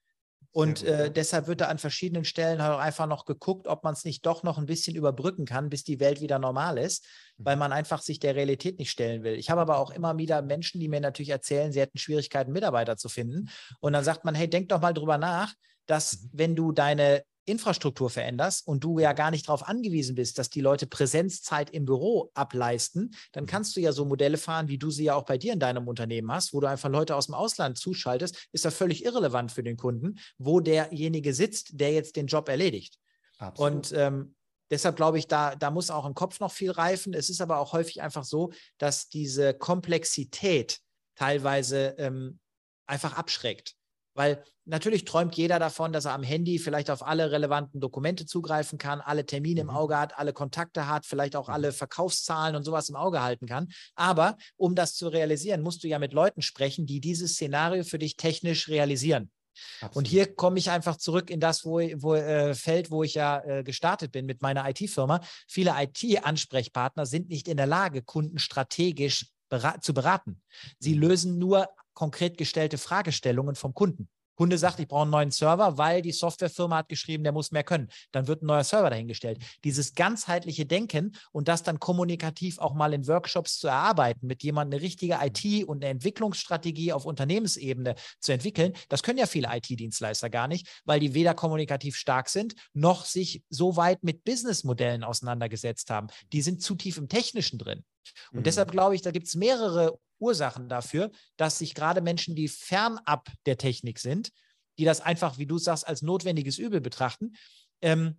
Und 0.53 0.83
äh, 0.83 1.09
deshalb 1.09 1.47
wird 1.47 1.61
da 1.61 1.67
an 1.67 1.77
verschiedenen 1.77 2.25
Stellen 2.25 2.61
halt 2.61 2.77
einfach 2.77 3.07
noch 3.07 3.25
geguckt, 3.25 3.67
ob 3.67 3.85
man 3.85 3.93
es 3.93 4.03
nicht 4.03 4.25
doch 4.25 4.43
noch 4.43 4.57
ein 4.57 4.65
bisschen 4.65 4.95
überbrücken 4.95 5.45
kann, 5.45 5.69
bis 5.69 5.85
die 5.85 6.01
Welt 6.01 6.19
wieder 6.19 6.39
normal 6.39 6.77
ist, 6.77 7.05
mhm. 7.37 7.45
weil 7.45 7.55
man 7.55 7.71
einfach 7.71 8.01
sich 8.01 8.19
der 8.19 8.35
Realität 8.35 8.77
nicht 8.77 8.91
stellen 8.91 9.23
will. 9.23 9.35
Ich 9.35 9.49
habe 9.49 9.61
aber 9.61 9.77
auch 9.77 9.91
immer 9.91 10.17
wieder 10.17 10.41
Menschen, 10.41 10.81
die 10.81 10.89
mir 10.89 10.99
natürlich 10.99 11.29
erzählen, 11.29 11.71
sie 11.71 11.79
hätten 11.79 11.97
Schwierigkeiten, 11.97 12.51
Mitarbeiter 12.51 12.97
zu 12.97 13.07
finden. 13.07 13.49
Und 13.79 13.93
dann 13.93 14.03
sagt 14.03 14.25
man, 14.25 14.35
hey, 14.35 14.49
denk 14.49 14.67
doch 14.69 14.81
mal 14.81 14.93
drüber 14.93 15.17
nach, 15.17 15.53
dass 15.85 16.21
mhm. 16.21 16.29
wenn 16.33 16.55
du 16.55 16.73
deine 16.73 17.23
Infrastruktur 17.45 18.09
veränderst 18.09 18.67
und 18.67 18.83
du 18.83 18.99
ja 18.99 19.13
gar 19.13 19.31
nicht 19.31 19.47
darauf 19.47 19.67
angewiesen 19.67 20.15
bist, 20.15 20.37
dass 20.37 20.49
die 20.49 20.61
Leute 20.61 20.85
Präsenzzeit 20.87 21.69
im 21.71 21.85
Büro 21.85 22.31
ableisten, 22.33 23.15
dann 23.31 23.45
mhm. 23.45 23.47
kannst 23.47 23.75
du 23.75 23.81
ja 23.81 23.91
so 23.91 24.05
Modelle 24.05 24.37
fahren, 24.37 24.67
wie 24.67 24.77
du 24.77 24.91
sie 24.91 25.05
ja 25.05 25.15
auch 25.15 25.25
bei 25.25 25.37
dir 25.37 25.53
in 25.53 25.59
deinem 25.59 25.87
Unternehmen 25.87 26.31
hast, 26.31 26.53
wo 26.53 26.59
du 26.59 26.67
einfach 26.67 26.89
Leute 26.89 27.15
aus 27.15 27.25
dem 27.25 27.35
Ausland 27.35 27.77
zuschaltest, 27.77 28.47
ist 28.51 28.65
da 28.65 28.71
völlig 28.71 29.03
irrelevant 29.05 29.51
für 29.51 29.63
den 29.63 29.77
Kunden, 29.77 30.19
wo 30.37 30.59
derjenige 30.59 31.33
sitzt, 31.33 31.79
der 31.79 31.91
jetzt 31.93 32.15
den 32.15 32.27
Job 32.27 32.47
erledigt. 32.47 32.97
Absolut. 33.39 33.71
Und 33.71 33.93
ähm, 33.93 34.35
deshalb 34.69 34.95
glaube 34.95 35.17
ich, 35.17 35.27
da, 35.27 35.55
da 35.55 35.71
muss 35.71 35.89
auch 35.89 36.05
im 36.05 36.13
Kopf 36.13 36.39
noch 36.39 36.51
viel 36.51 36.71
reifen. 36.71 37.13
Es 37.13 37.29
ist 37.29 37.41
aber 37.41 37.57
auch 37.57 37.73
häufig 37.73 38.01
einfach 38.01 38.23
so, 38.23 38.51
dass 38.77 39.09
diese 39.09 39.53
Komplexität 39.55 40.79
teilweise 41.15 41.95
ähm, 41.97 42.39
einfach 42.85 43.17
abschreckt. 43.17 43.75
Weil 44.13 44.43
natürlich 44.65 45.05
träumt 45.05 45.35
jeder 45.35 45.57
davon, 45.59 45.93
dass 45.93 46.05
er 46.05 46.13
am 46.13 46.23
Handy 46.23 46.59
vielleicht 46.59 46.89
auf 46.89 47.05
alle 47.05 47.31
relevanten 47.31 47.79
Dokumente 47.79 48.25
zugreifen 48.25 48.77
kann, 48.77 48.99
alle 49.01 49.25
Termine 49.25 49.61
im 49.61 49.67
mhm. 49.67 49.73
Auge 49.73 49.97
hat, 49.97 50.17
alle 50.17 50.33
Kontakte 50.33 50.87
hat, 50.87 51.05
vielleicht 51.05 51.35
auch 51.35 51.49
alle 51.49 51.69
mhm. 51.69 51.75
Verkaufszahlen 51.75 52.55
und 52.55 52.63
sowas 52.63 52.89
im 52.89 52.95
Auge 52.95 53.21
halten 53.21 53.47
kann. 53.47 53.69
Aber 53.95 54.37
um 54.57 54.75
das 54.75 54.95
zu 54.95 55.07
realisieren, 55.07 55.61
musst 55.61 55.83
du 55.83 55.87
ja 55.87 55.99
mit 55.99 56.13
Leuten 56.13 56.41
sprechen, 56.41 56.85
die 56.85 56.99
dieses 56.99 57.33
Szenario 57.33 57.83
für 57.83 57.99
dich 57.99 58.17
technisch 58.17 58.67
realisieren. 58.67 59.31
Absolut. 59.75 59.95
Und 59.95 60.07
hier 60.07 60.33
komme 60.33 60.59
ich 60.59 60.69
einfach 60.69 60.97
zurück 60.97 61.29
in 61.29 61.39
das 61.39 61.65
wo, 61.65 61.79
wo, 61.79 62.15
äh, 62.15 62.53
Feld, 62.55 62.91
wo 62.91 63.03
ich 63.03 63.15
ja 63.15 63.39
äh, 63.43 63.63
gestartet 63.63 64.11
bin 64.11 64.25
mit 64.25 64.41
meiner 64.41 64.67
IT-Firma. 64.69 65.21
Viele 65.47 65.73
IT-Ansprechpartner 65.77 67.05
sind 67.05 67.29
nicht 67.29 67.47
in 67.47 67.57
der 67.57 67.67
Lage, 67.67 68.01
Kunden 68.01 68.39
strategisch 68.39 69.27
bera 69.49 69.79
zu 69.81 69.93
beraten. 69.93 70.41
Sie 70.79 70.95
mhm. 70.95 71.01
lösen 71.01 71.37
nur 71.37 71.67
konkret 72.01 72.35
gestellte 72.35 72.79
Fragestellungen 72.79 73.53
vom 73.53 73.75
Kunden. 73.75 74.09
Kunde 74.33 74.57
sagt, 74.57 74.79
ich 74.79 74.87
brauche 74.87 75.03
einen 75.03 75.11
neuen 75.11 75.29
Server, 75.29 75.77
weil 75.77 76.01
die 76.01 76.11
Softwarefirma 76.11 76.77
hat 76.77 76.89
geschrieben, 76.89 77.23
der 77.23 77.31
muss 77.31 77.51
mehr 77.51 77.63
können. 77.63 77.89
Dann 78.11 78.25
wird 78.25 78.41
ein 78.41 78.47
neuer 78.47 78.63
Server 78.63 78.89
dahingestellt. 78.89 79.37
Dieses 79.63 79.93
ganzheitliche 79.93 80.65
Denken 80.65 81.15
und 81.31 81.47
das 81.47 81.61
dann 81.61 81.79
kommunikativ 81.79 82.57
auch 82.57 82.73
mal 82.73 82.91
in 82.95 83.07
Workshops 83.07 83.59
zu 83.59 83.67
erarbeiten, 83.67 84.25
mit 84.25 84.41
jemandem 84.41 84.79
eine 84.79 84.83
richtige 84.83 85.19
IT 85.21 85.67
und 85.67 85.83
eine 85.83 85.91
Entwicklungsstrategie 85.91 86.91
auf 86.91 87.05
Unternehmensebene 87.05 87.93
zu 88.19 88.31
entwickeln, 88.31 88.73
das 88.89 89.03
können 89.03 89.19
ja 89.19 89.27
viele 89.27 89.47
IT-Dienstleister 89.55 90.31
gar 90.31 90.47
nicht, 90.47 90.81
weil 90.85 90.99
die 90.99 91.13
weder 91.13 91.35
kommunikativ 91.35 91.95
stark 91.95 92.27
sind, 92.27 92.55
noch 92.73 93.05
sich 93.05 93.43
so 93.49 93.75
weit 93.75 94.03
mit 94.03 94.23
Businessmodellen 94.23 95.03
auseinandergesetzt 95.03 95.91
haben. 95.91 96.07
Die 96.33 96.41
sind 96.41 96.63
zu 96.63 96.73
tief 96.73 96.97
im 96.97 97.09
Technischen 97.09 97.59
drin. 97.59 97.83
Und 98.31 98.39
mhm. 98.39 98.43
deshalb 98.43 98.71
glaube 98.71 98.95
ich, 98.95 99.03
da 99.03 99.11
gibt 99.11 99.27
es 99.27 99.35
mehrere 99.35 99.99
Ursachen 100.21 100.69
dafür, 100.69 101.11
dass 101.37 101.57
sich 101.57 101.75
gerade 101.75 102.01
Menschen, 102.01 102.35
die 102.35 102.47
fernab 102.47 103.29
der 103.45 103.57
Technik 103.57 103.99
sind, 103.99 104.31
die 104.77 104.85
das 104.85 105.01
einfach, 105.01 105.37
wie 105.37 105.45
du 105.45 105.57
sagst, 105.57 105.87
als 105.87 106.01
notwendiges 106.01 106.57
Übel 106.57 106.81
betrachten, 106.81 107.33
ähm, 107.81 108.17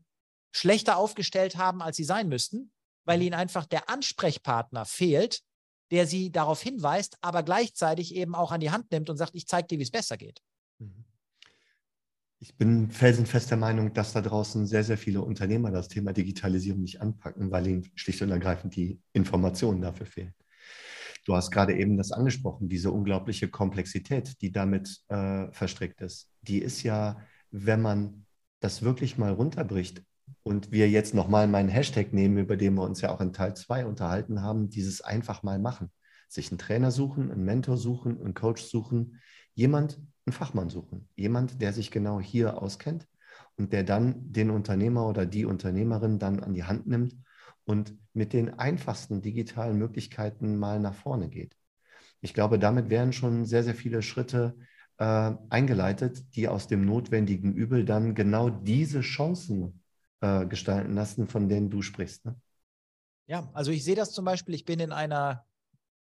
schlechter 0.53 0.97
aufgestellt 0.97 1.57
haben, 1.57 1.83
als 1.83 1.97
sie 1.97 2.05
sein 2.05 2.29
müssten, 2.29 2.73
weil 3.05 3.19
mhm. 3.19 3.25
ihnen 3.25 3.35
einfach 3.35 3.67
der 3.67 3.89
Ansprechpartner 3.89 4.85
fehlt, 4.85 5.41
der 5.91 6.07
sie 6.07 6.31
darauf 6.31 6.63
hinweist, 6.63 7.17
aber 7.21 7.43
gleichzeitig 7.43 8.15
eben 8.15 8.35
auch 8.35 8.53
an 8.53 8.61
die 8.61 8.71
Hand 8.71 8.91
nimmt 8.91 9.11
und 9.11 9.17
sagt, 9.17 9.35
ich 9.35 9.47
zeige 9.47 9.69
dir, 9.69 9.79
wie 9.79 9.85
es 9.85 9.91
besser 9.91 10.17
geht. 10.17 10.41
Mhm. 10.79 11.05
Ich 12.39 12.57
bin 12.57 12.91
felsenfest 12.91 13.51
der 13.51 13.57
Meinung, 13.57 13.93
dass 13.93 14.15
da 14.15 14.21
draußen 14.21 14.67
sehr, 14.67 14.83
sehr 14.83 14.99
viele 14.99 15.23
Unternehmer 15.23 15.71
das 15.71 15.87
Thema 15.87 16.13
Digitalisierung 16.13 16.81
nicht 16.81 17.01
anpacken, 17.01 17.53
weil 17.53 17.69
ihnen 17.69 17.89
schlicht 17.95 18.21
und 18.21 18.31
ergreifend 18.31 18.75
die 18.75 19.01
Informationen 19.13 19.81
dafür 19.81 20.07
fehlen. 20.07 20.35
Du 21.25 21.37
hast 21.37 21.51
gerade 21.53 21.77
eben 21.77 21.97
das 21.97 22.11
angesprochen, 22.11 22.69
diese 22.69 22.91
unglaubliche 22.91 23.49
Komplexität, 23.49 24.41
die 24.41 24.51
damit 24.51 25.03
äh, 25.09 25.51
verstrickt 25.53 26.01
ist. 26.01 26.29
Die 26.43 26.59
ist 26.59 26.83
ja, 26.83 27.21
wenn 27.51 27.81
man 27.81 28.27
das 28.61 28.83
wirklich 28.83 29.19
mal 29.19 29.33
runterbricht 29.33 30.03
und 30.43 30.73
wir 30.73 30.91
jetzt 30.91 31.15
nochmal 31.15 31.47
meinen 31.47 31.69
Hashtag 31.69 32.13
nehmen, 32.13 32.39
über 32.39 32.57
den 32.57 32.75
wir 32.75 32.83
uns 32.83 33.01
ja 33.01 33.11
auch 33.11 33.21
in 33.21 33.33
Teil 33.33 33.55
2 33.55 33.87
unterhalten 33.87 34.43
haben, 34.43 34.69
dieses 34.69 35.01
einfach 35.01 35.43
mal 35.45 35.61
machen. 35.61 35.93
Sich 36.29 36.51
einen 36.51 36.59
Trainer 36.59 36.91
suchen, 36.91 37.31
einen 37.31 37.45
Mentor 37.45 37.77
suchen, 37.77 38.21
einen 38.21 38.35
Coach 38.35 38.63
suchen, 38.63 39.21
jemand, 39.55 40.01
einen 40.27 40.33
Fachmann 40.33 40.71
suchen. 40.71 41.09
Jemand, 41.15 41.61
der 41.61 41.73
sich 41.73 41.91
genau 41.91 42.21
hier 42.21 42.61
auskennt 42.61 43.07
und 43.57 43.73
der 43.73 43.85
dann 43.85 44.33
den 44.33 44.51
Unternehmer 44.51 45.07
oder 45.07 45.27
die 45.27 45.45
Unternehmerin 45.45 46.19
dann 46.19 46.41
an 46.41 46.55
die 46.55 46.65
Hand 46.65 46.87
nimmt 46.87 47.17
und 47.65 47.95
mit 48.13 48.33
den 48.33 48.59
einfachsten 48.59 49.23
digitalen 49.23 49.79
Möglichkeiten 49.79 50.57
mal 50.57 50.81
nach 50.81 50.95
vorne 50.95 51.29
geht. 51.29 51.57
Ich 52.21 52.35
glaube, 52.35 52.59
damit 52.59 52.91
wären 52.91 53.13
schon 53.13 53.45
sehr, 53.45 53.65
sehr 53.65 53.75
viele 53.75 54.03
Schritte 54.03 54.57
äh, 54.99 55.33
eingeleitet, 55.51 56.37
die 56.37 56.49
aus 56.49 56.67
dem 56.67 56.85
notwendigen 56.85 57.53
Übel 57.53 57.85
dann 57.85 58.15
genau 58.15 58.51
diese 58.51 59.01
Chancen 59.01 59.83
äh, 60.21 60.47
gestalten 60.47 60.95
lassen, 60.95 61.27
von 61.27 61.49
denen 61.49 61.71
du 61.71 61.83
sprichst. 61.83 62.25
Ne? 62.25 62.37
Ja, 63.27 63.51
also 63.53 63.71
ich 63.71 63.85
sehe 63.85 63.97
das 63.97 64.13
zum 64.13 64.25
Beispiel, 64.25 64.55
ich 64.55 64.65
bin 64.65 64.81
in 64.81 64.93
einer 64.93 65.45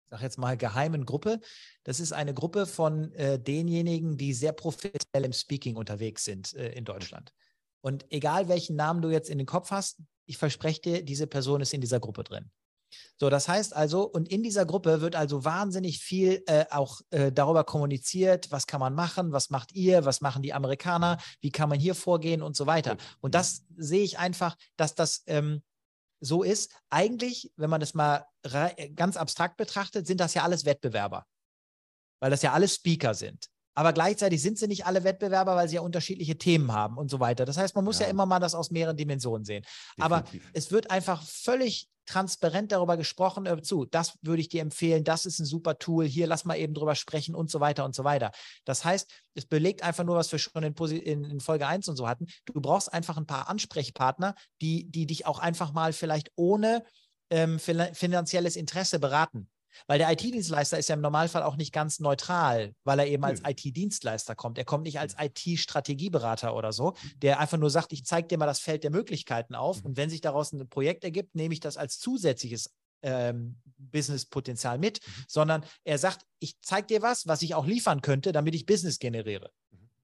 sag 0.09 0.21
jetzt 0.21 0.37
mal, 0.37 0.57
geheimen 0.57 1.05
Gruppe. 1.05 1.39
Das 1.83 1.99
ist 1.99 2.11
eine 2.11 2.33
Gruppe 2.33 2.65
von 2.65 3.11
äh, 3.13 3.39
denjenigen, 3.39 4.17
die 4.17 4.33
sehr 4.33 4.53
professionell 4.53 5.25
im 5.25 5.33
Speaking 5.33 5.75
unterwegs 5.75 6.23
sind 6.23 6.53
äh, 6.55 6.71
in 6.71 6.85
Deutschland. 6.85 7.33
Und 7.81 8.05
egal 8.12 8.48
welchen 8.48 8.75
Namen 8.75 9.01
du 9.01 9.09
jetzt 9.09 9.29
in 9.29 9.38
den 9.38 9.48
Kopf 9.48 9.71
hast, 9.71 10.01
ich 10.25 10.38
verspreche 10.38 10.81
dir, 10.81 11.03
diese 11.03 11.27
Person 11.27 11.62
ist 11.62 11.74
in 11.74 11.81
dieser 11.81 12.00
Gruppe 12.00 12.24
drin. 12.24 12.51
So, 13.17 13.29
das 13.29 13.48
heißt 13.48 13.75
also, 13.75 14.03
und 14.03 14.29
in 14.29 14.43
dieser 14.43 14.65
Gruppe 14.65 15.01
wird 15.01 15.15
also 15.15 15.43
wahnsinnig 15.43 16.00
viel 16.00 16.43
äh, 16.48 16.65
auch 16.71 17.01
äh, 17.12 17.31
darüber 17.31 17.63
kommuniziert, 17.63 18.51
was 18.51 18.65
kann 18.65 18.79
man 18.79 18.95
machen, 18.95 19.31
was 19.31 19.50
macht 19.50 19.74
ihr, 19.74 20.05
was 20.05 20.21
machen 20.21 20.41
die 20.41 20.53
Amerikaner, 20.53 21.17
wie 21.41 21.51
kann 21.51 21.69
man 21.69 21.79
hier 21.79 21.95
vorgehen 21.95 22.41
und 22.41 22.55
so 22.55 22.65
weiter. 22.65 22.98
Und 23.19 23.36
das 23.36 23.65
sehe 23.75 24.03
ich 24.03 24.17
einfach, 24.17 24.55
dass 24.77 24.95
das 24.95 25.24
ähm, 25.27 25.62
so 26.19 26.43
ist. 26.43 26.74
Eigentlich, 26.89 27.51
wenn 27.55 27.69
man 27.69 27.81
das 27.81 27.93
mal 27.93 28.25
ganz 28.95 29.17
abstrakt 29.17 29.57
betrachtet, 29.57 30.07
sind 30.07 30.19
das 30.19 30.33
ja 30.33 30.43
alles 30.43 30.65
Wettbewerber, 30.65 31.25
weil 32.19 32.31
das 32.31 32.41
ja 32.41 32.53
alles 32.53 32.75
Speaker 32.75 33.13
sind. 33.13 33.50
Aber 33.79 33.93
gleichzeitig 33.93 34.41
sind 34.41 34.59
sie 34.59 34.67
nicht 34.67 34.86
alle 34.86 35.05
Wettbewerber, 35.05 35.55
weil 35.55 35.69
sie 35.69 35.75
ja 35.75 35.81
unterschiedliche 35.81 36.38
Themen 36.38 36.74
haben 36.74 36.98
und 36.98 37.09
so 37.09 37.21
weiter. 37.21 37.45
Das 37.45 37.57
heißt, 37.57 37.77
man 37.77 37.86
muss 37.86 38.00
ja, 38.00 38.07
ja 38.07 38.12
immer 38.12 38.25
mal 38.25 38.41
das 38.41 38.53
aus 38.53 38.71
mehreren 38.71 38.98
Dimensionen 38.98 39.45
sehen. 39.45 39.63
Definitiv. 39.98 40.03
Aber 40.03 40.25
es 40.51 40.69
wird 40.69 40.91
einfach 40.91 41.24
völlig 41.24 41.88
transparent 42.05 42.74
darüber 42.74 42.98
gesprochen, 42.98 43.45
äh, 43.45 43.62
zu, 43.62 43.86
das 43.86 44.15
würde 44.21 44.41
ich 44.41 44.50
dir 44.50 44.62
empfehlen, 44.63 45.05
das 45.05 45.25
ist 45.25 45.39
ein 45.39 45.45
super 45.45 45.79
Tool, 45.79 46.05
hier 46.05 46.27
lass 46.27 46.43
mal 46.43 46.57
eben 46.57 46.74
drüber 46.74 46.93
sprechen 46.93 47.36
und 47.36 47.50
so 47.50 47.62
weiter 47.62 47.86
und 47.86 47.95
so 47.95 48.03
weiter. 48.03 48.31
Das 48.65 48.83
heißt, 48.83 49.09
es 49.36 49.45
belegt 49.45 49.81
einfach 49.81 50.03
nur, 50.03 50.17
was 50.17 50.29
wir 50.33 50.39
schon 50.39 50.63
in, 50.63 50.74
in, 50.74 51.24
in 51.24 51.39
Folge 51.39 51.65
1 51.65 51.88
und 51.88 51.95
so 51.95 52.05
hatten. 52.05 52.27
Du 52.43 52.59
brauchst 52.59 52.91
einfach 52.91 53.15
ein 53.15 53.27
paar 53.27 53.48
Ansprechpartner, 53.48 54.36
die, 54.62 54.91
die 54.91 55.05
dich 55.05 55.25
auch 55.25 55.39
einfach 55.39 55.71
mal 55.71 55.93
vielleicht 55.93 56.33
ohne 56.36 56.83
ähm, 57.29 57.59
finanzielles 57.59 58.57
Interesse 58.57 59.00
beraten. 59.00 59.48
Weil 59.88 59.99
der 59.99 60.11
IT-Dienstleister 60.11 60.77
ist 60.77 60.89
ja 60.89 60.95
im 60.95 61.01
Normalfall 61.01 61.43
auch 61.43 61.55
nicht 61.55 61.73
ganz 61.73 61.99
neutral, 61.99 62.73
weil 62.83 62.99
er 62.99 63.07
eben 63.07 63.23
als 63.23 63.41
IT-Dienstleister 63.45 64.35
kommt. 64.35 64.57
Er 64.57 64.65
kommt 64.65 64.83
nicht 64.83 64.99
als 64.99 65.15
IT-Strategieberater 65.19 66.55
oder 66.55 66.73
so, 66.73 66.95
der 67.17 67.39
einfach 67.39 67.57
nur 67.57 67.69
sagt, 67.69 67.93
ich 67.93 68.05
zeige 68.05 68.27
dir 68.27 68.38
mal 68.38 68.45
das 68.45 68.59
Feld 68.59 68.83
der 68.83 68.91
Möglichkeiten 68.91 69.55
auf 69.55 69.83
und 69.83 69.97
wenn 69.97 70.09
sich 70.09 70.21
daraus 70.21 70.51
ein 70.51 70.67
Projekt 70.69 71.03
ergibt, 71.03 71.35
nehme 71.35 71.53
ich 71.53 71.59
das 71.59 71.77
als 71.77 71.99
zusätzliches 71.99 72.73
ähm, 73.01 73.57
Business-Potenzial 73.77 74.77
mit, 74.77 74.99
mhm. 75.05 75.23
sondern 75.27 75.65
er 75.83 75.97
sagt, 75.97 76.25
ich 76.39 76.59
zeige 76.61 76.88
dir 76.88 77.01
was, 77.01 77.27
was 77.27 77.41
ich 77.41 77.55
auch 77.55 77.65
liefern 77.65 78.01
könnte, 78.01 78.31
damit 78.31 78.55
ich 78.55 78.65
Business 78.65 78.99
generiere. 78.99 79.51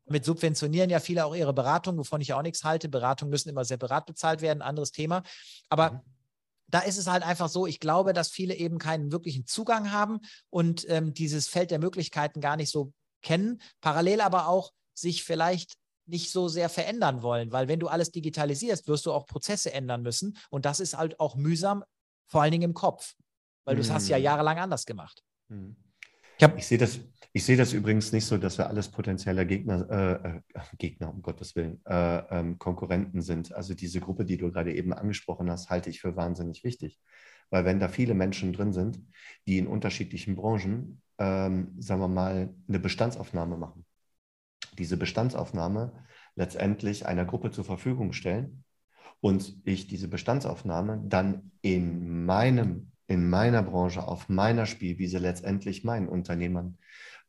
Damit 0.05 0.23
subventionieren 0.23 0.89
ja 0.89 0.99
viele 0.99 1.25
auch 1.25 1.35
ihre 1.35 1.53
Beratung, 1.53 1.97
wovon 1.97 2.21
ich 2.21 2.29
ja 2.29 2.37
auch 2.37 2.43
nichts 2.43 2.63
halte. 2.63 2.89
Beratungen 2.89 3.31
müssen 3.31 3.49
immer 3.49 3.65
separat 3.65 4.05
bezahlt 4.05 4.41
werden, 4.41 4.61
anderes 4.61 4.91
Thema. 4.91 5.23
Aber 5.69 5.91
mhm 5.91 6.14
da 6.67 6.79
ist 6.79 6.97
es 6.97 7.07
halt 7.07 7.23
einfach 7.23 7.49
so, 7.49 7.67
ich 7.67 7.79
glaube, 7.79 8.13
dass 8.13 8.29
viele 8.29 8.55
eben 8.55 8.79
keinen 8.79 9.11
wirklichen 9.11 9.45
Zugang 9.45 9.91
haben 9.91 10.19
und 10.49 10.85
ähm, 10.89 11.13
dieses 11.13 11.47
Feld 11.47 11.71
der 11.71 11.79
Möglichkeiten 11.79 12.41
gar 12.41 12.55
nicht 12.57 12.71
so 12.71 12.91
kennen, 13.21 13.61
parallel 13.81 14.21
aber 14.21 14.47
auch 14.47 14.71
sich 14.93 15.23
vielleicht 15.23 15.75
nicht 16.07 16.31
so 16.31 16.47
sehr 16.47 16.69
verändern 16.69 17.21
wollen, 17.21 17.51
weil 17.51 17.67
wenn 17.67 17.79
du 17.79 17.87
alles 17.87 18.11
digitalisierst, 18.11 18.87
wirst 18.87 19.05
du 19.05 19.13
auch 19.13 19.25
Prozesse 19.25 19.73
ändern 19.73 20.01
müssen 20.01 20.37
und 20.49 20.65
das 20.65 20.79
ist 20.79 20.97
halt 20.97 21.19
auch 21.19 21.35
mühsam, 21.35 21.83
vor 22.27 22.41
allen 22.41 22.51
Dingen 22.51 22.63
im 22.63 22.73
Kopf, 22.73 23.15
weil 23.65 23.75
mhm. 23.75 23.79
du 23.79 23.83
es 23.83 23.91
hast 23.91 24.07
ja 24.07 24.17
mhm. 24.17 24.23
jahrelang 24.23 24.59
anders 24.59 24.85
gemacht. 24.85 25.23
Mhm. 25.49 25.75
Ich, 26.37 26.47
ich 26.57 26.67
sehe 26.67 26.77
das, 26.77 26.99
ich 27.31 27.45
das 27.45 27.73
übrigens 27.73 28.11
nicht 28.11 28.25
so, 28.25 28.37
dass 28.37 28.57
wir 28.57 28.67
alles 28.67 28.89
potenzielle 28.89 29.45
Gegner, 29.45 29.89
äh, 29.89 30.57
äh, 30.57 30.61
Gegner, 30.77 31.13
um 31.13 31.21
Gottes 31.21 31.55
Willen, 31.55 31.81
äh, 31.85 32.17
ähm, 32.29 32.59
Konkurrenten 32.59 33.21
sind. 33.21 33.53
Also 33.53 33.73
diese 33.73 33.99
Gruppe, 33.99 34.25
die 34.25 34.37
du 34.37 34.51
gerade 34.51 34.73
eben 34.73 34.93
angesprochen 34.93 35.49
hast, 35.49 35.69
halte 35.69 35.89
ich 35.89 36.01
für 36.01 36.15
wahnsinnig 36.15 36.63
wichtig. 36.63 36.99
Weil 37.49 37.65
wenn 37.65 37.79
da 37.79 37.87
viele 37.87 38.13
Menschen 38.13 38.53
drin 38.53 38.73
sind, 38.73 38.99
die 39.47 39.57
in 39.57 39.67
unterschiedlichen 39.67 40.35
Branchen, 40.35 41.01
ähm, 41.17 41.75
sagen 41.79 42.01
wir 42.01 42.07
mal, 42.07 42.53
eine 42.67 42.79
Bestandsaufnahme 42.79 43.57
machen, 43.57 43.85
diese 44.77 44.97
Bestandsaufnahme 44.97 45.93
letztendlich 46.35 47.05
einer 47.05 47.25
Gruppe 47.25 47.51
zur 47.51 47.63
Verfügung 47.63 48.13
stellen 48.13 48.63
und 49.21 49.55
ich 49.63 49.87
diese 49.87 50.07
Bestandsaufnahme 50.07 51.01
dann 51.05 51.51
in 51.61 52.25
meinem 52.25 52.91
in 53.07 53.29
meiner 53.29 53.63
Branche, 53.63 54.07
auf 54.07 54.29
meiner 54.29 54.65
Spielwiese 54.65 55.19
letztendlich 55.19 55.83
meinen 55.83 56.07
Unternehmern 56.07 56.77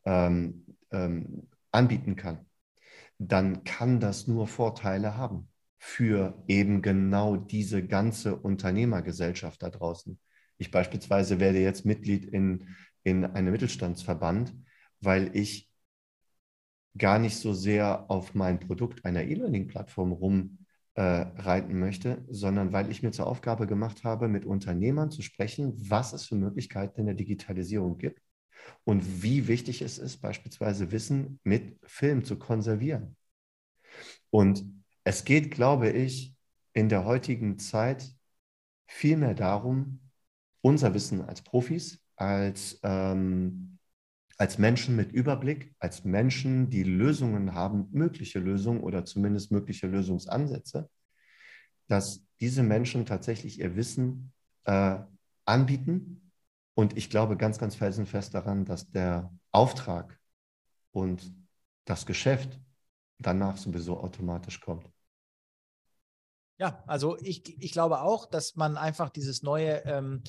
ähm, 0.04 0.66
ähm, 0.90 1.48
anbieten 1.72 2.16
kann, 2.16 2.46
dann 3.18 3.64
kann 3.64 4.00
das 4.00 4.26
nur 4.26 4.46
Vorteile 4.46 5.16
haben 5.16 5.48
für 5.78 6.42
eben 6.48 6.82
genau 6.82 7.36
diese 7.36 7.86
ganze 7.86 8.36
Unternehmergesellschaft 8.36 9.62
da 9.62 9.70
draußen. 9.70 10.18
Ich 10.58 10.70
beispielsweise 10.70 11.38
werde 11.38 11.58
jetzt 11.58 11.84
Mitglied 11.84 12.24
in, 12.24 12.74
in 13.02 13.24
einem 13.24 13.52
Mittelstandsverband, 13.52 14.54
weil 15.00 15.36
ich 15.36 15.70
gar 16.96 17.18
nicht 17.18 17.36
so 17.36 17.52
sehr 17.52 18.10
auf 18.10 18.34
mein 18.34 18.58
Produkt 18.58 19.04
einer 19.04 19.22
E-Learning-Plattform 19.22 20.12
rum 20.12 20.65
äh, 20.96 21.02
reiten 21.02 21.78
möchte, 21.78 22.24
sondern 22.28 22.72
weil 22.72 22.90
ich 22.90 23.02
mir 23.02 23.12
zur 23.12 23.26
Aufgabe 23.26 23.66
gemacht 23.66 24.02
habe, 24.02 24.28
mit 24.28 24.46
Unternehmern 24.46 25.10
zu 25.10 25.20
sprechen, 25.20 25.74
was 25.76 26.14
es 26.14 26.24
für 26.24 26.36
Möglichkeiten 26.36 27.00
in 27.00 27.06
der 27.06 27.14
Digitalisierung 27.14 27.98
gibt 27.98 28.22
und 28.84 29.22
wie 29.22 29.46
wichtig 29.46 29.82
es 29.82 29.98
ist, 29.98 30.22
beispielsweise 30.22 30.90
Wissen 30.92 31.38
mit 31.44 31.78
Film 31.84 32.24
zu 32.24 32.38
konservieren. 32.38 33.14
Und 34.30 34.64
es 35.04 35.24
geht, 35.24 35.50
glaube 35.50 35.90
ich, 35.90 36.34
in 36.72 36.88
der 36.88 37.04
heutigen 37.04 37.58
Zeit 37.58 38.10
vielmehr 38.86 39.34
darum, 39.34 40.00
unser 40.62 40.94
Wissen 40.94 41.20
als 41.20 41.42
Profis, 41.42 42.02
als 42.16 42.80
ähm, 42.82 43.75
als 44.38 44.58
Menschen 44.58 44.96
mit 44.96 45.12
Überblick, 45.12 45.74
als 45.78 46.04
Menschen, 46.04 46.68
die 46.68 46.82
Lösungen 46.82 47.54
haben, 47.54 47.88
mögliche 47.92 48.38
Lösungen 48.38 48.80
oder 48.80 49.04
zumindest 49.04 49.50
mögliche 49.50 49.86
Lösungsansätze, 49.86 50.90
dass 51.88 52.22
diese 52.40 52.62
Menschen 52.62 53.06
tatsächlich 53.06 53.60
ihr 53.60 53.76
Wissen 53.76 54.32
äh, 54.64 54.98
anbieten. 55.46 56.32
Und 56.74 56.96
ich 56.96 57.08
glaube 57.08 57.36
ganz, 57.36 57.58
ganz 57.58 57.76
felsenfest 57.76 58.34
daran, 58.34 58.66
dass 58.66 58.90
der 58.90 59.32
Auftrag 59.52 60.18
und 60.90 61.32
das 61.86 62.04
Geschäft 62.04 62.60
danach 63.18 63.56
sowieso 63.56 63.98
automatisch 63.98 64.60
kommt. 64.60 64.86
Ja, 66.58 66.82
also 66.86 67.16
ich, 67.18 67.62
ich 67.62 67.72
glaube 67.72 68.00
auch, 68.00 68.26
dass 68.26 68.56
man 68.56 68.76
einfach 68.76 69.10
dieses 69.10 69.42
neue, 69.42 69.84
ähm, 69.84 70.22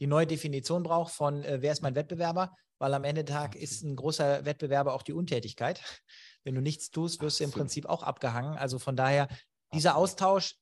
die 0.00 0.06
neue 0.06 0.26
Definition 0.26 0.82
braucht 0.82 1.12
von, 1.12 1.44
äh, 1.44 1.58
wer 1.60 1.72
ist 1.72 1.82
mein 1.82 1.94
Wettbewerber? 1.94 2.56
Weil 2.82 2.94
am 2.94 3.04
Ende 3.04 3.24
Tag 3.24 3.54
ist 3.54 3.84
ein 3.84 3.94
großer 3.94 4.44
Wettbewerber 4.44 4.92
auch 4.92 5.04
die 5.04 5.12
Untätigkeit. 5.12 5.80
Wenn 6.44 6.56
du 6.56 6.60
nichts 6.60 6.90
tust, 6.90 7.22
wirst 7.22 7.38
du 7.38 7.44
im 7.44 7.52
Prinzip 7.52 7.86
auch 7.86 8.02
abgehangen. 8.02 8.58
Also 8.58 8.80
von 8.80 8.96
daher, 8.96 9.28
dieser 9.72 9.94
Austausch, 9.94 10.56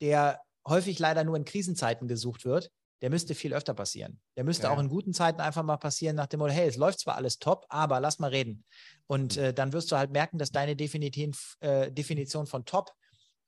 der 0.00 0.40
häufig 0.64 1.00
leider 1.00 1.24
nur 1.24 1.34
in 1.36 1.44
Krisenzeiten 1.44 2.06
gesucht 2.06 2.44
wird, 2.44 2.70
der 3.02 3.10
müsste 3.10 3.34
viel 3.34 3.52
öfter 3.52 3.74
passieren. 3.74 4.20
Der 4.36 4.44
müsste 4.44 4.68
Ja. 4.68 4.70
auch 4.72 4.78
in 4.78 4.88
guten 4.88 5.12
Zeiten 5.12 5.40
einfach 5.40 5.64
mal 5.64 5.76
passieren 5.76 6.14
nach 6.14 6.28
dem 6.28 6.38
Motto, 6.38 6.52
hey, 6.52 6.68
es 6.68 6.76
läuft 6.76 7.00
zwar 7.00 7.16
alles 7.16 7.40
top, 7.40 7.66
aber 7.68 7.98
lass 7.98 8.20
mal 8.20 8.30
reden. 8.30 8.64
Und 9.08 9.36
Mhm. 9.36 9.42
äh, 9.42 9.52
dann 9.52 9.72
wirst 9.72 9.90
du 9.90 9.96
halt 9.96 10.12
merken, 10.12 10.38
dass 10.38 10.52
deine 10.52 10.76
Definition, 10.76 11.34
äh, 11.58 11.90
Definition 11.90 12.46
von 12.46 12.64
top 12.64 12.92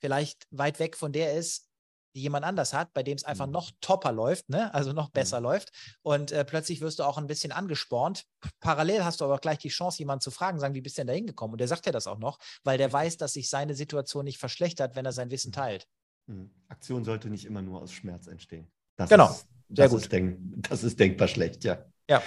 vielleicht 0.00 0.48
weit 0.50 0.80
weg 0.80 0.96
von 0.96 1.12
der 1.12 1.34
ist, 1.34 1.69
die 2.14 2.22
jemand 2.22 2.44
anders 2.44 2.72
hat, 2.72 2.92
bei 2.92 3.02
dem 3.02 3.16
es 3.16 3.24
einfach 3.24 3.46
Mhm. 3.46 3.52
noch 3.52 3.70
topper 3.80 4.12
läuft, 4.12 4.48
ne? 4.48 4.72
also 4.74 4.92
noch 4.92 5.10
besser 5.10 5.38
Mhm. 5.40 5.44
läuft. 5.44 5.70
Und 6.02 6.32
äh, 6.32 6.44
plötzlich 6.44 6.80
wirst 6.80 6.98
du 6.98 7.04
auch 7.04 7.18
ein 7.18 7.26
bisschen 7.26 7.52
angespornt. 7.52 8.24
Parallel 8.60 9.04
hast 9.04 9.20
du 9.20 9.24
aber 9.24 9.38
gleich 9.38 9.58
die 9.58 9.68
Chance, 9.68 9.98
jemanden 9.98 10.22
zu 10.22 10.30
fragen, 10.30 10.58
sagen, 10.58 10.74
wie 10.74 10.80
bist 10.80 10.96
du 10.98 11.00
denn 11.00 11.06
da 11.08 11.12
hingekommen? 11.12 11.52
Und 11.52 11.58
der 11.60 11.68
sagt 11.68 11.86
ja 11.86 11.92
das 11.92 12.06
auch 12.06 12.18
noch, 12.18 12.38
weil 12.64 12.78
der 12.78 12.92
weiß, 12.92 13.16
dass 13.16 13.34
sich 13.34 13.48
seine 13.48 13.74
Situation 13.74 14.24
nicht 14.24 14.38
verschlechtert, 14.38 14.96
wenn 14.96 15.04
er 15.06 15.12
sein 15.12 15.30
Wissen 15.30 15.50
Mhm. 15.50 15.54
teilt. 15.54 15.86
Mhm. 16.26 16.50
Aktion 16.68 17.04
sollte 17.04 17.28
nicht 17.30 17.44
immer 17.44 17.62
nur 17.62 17.80
aus 17.82 17.92
Schmerz 17.92 18.26
entstehen. 18.26 18.70
Das 18.96 19.08
Genau. 19.10 19.30
Ist, 19.30 19.46
Sehr 19.68 19.84
das, 19.84 19.90
gut. 19.92 20.02
Ist 20.02 20.12
denk, 20.12 20.38
das 20.68 20.82
ist 20.82 20.98
denkbar 20.98 21.28
schlecht, 21.28 21.62
ja. 21.64 21.84
Ja. 22.08 22.22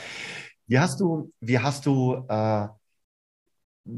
Wie 0.65 0.79
hast 0.79 0.99
du, 1.01 1.33
wie 1.41 1.59
hast 1.59 1.85
du 1.85 2.25
äh, 2.29 2.67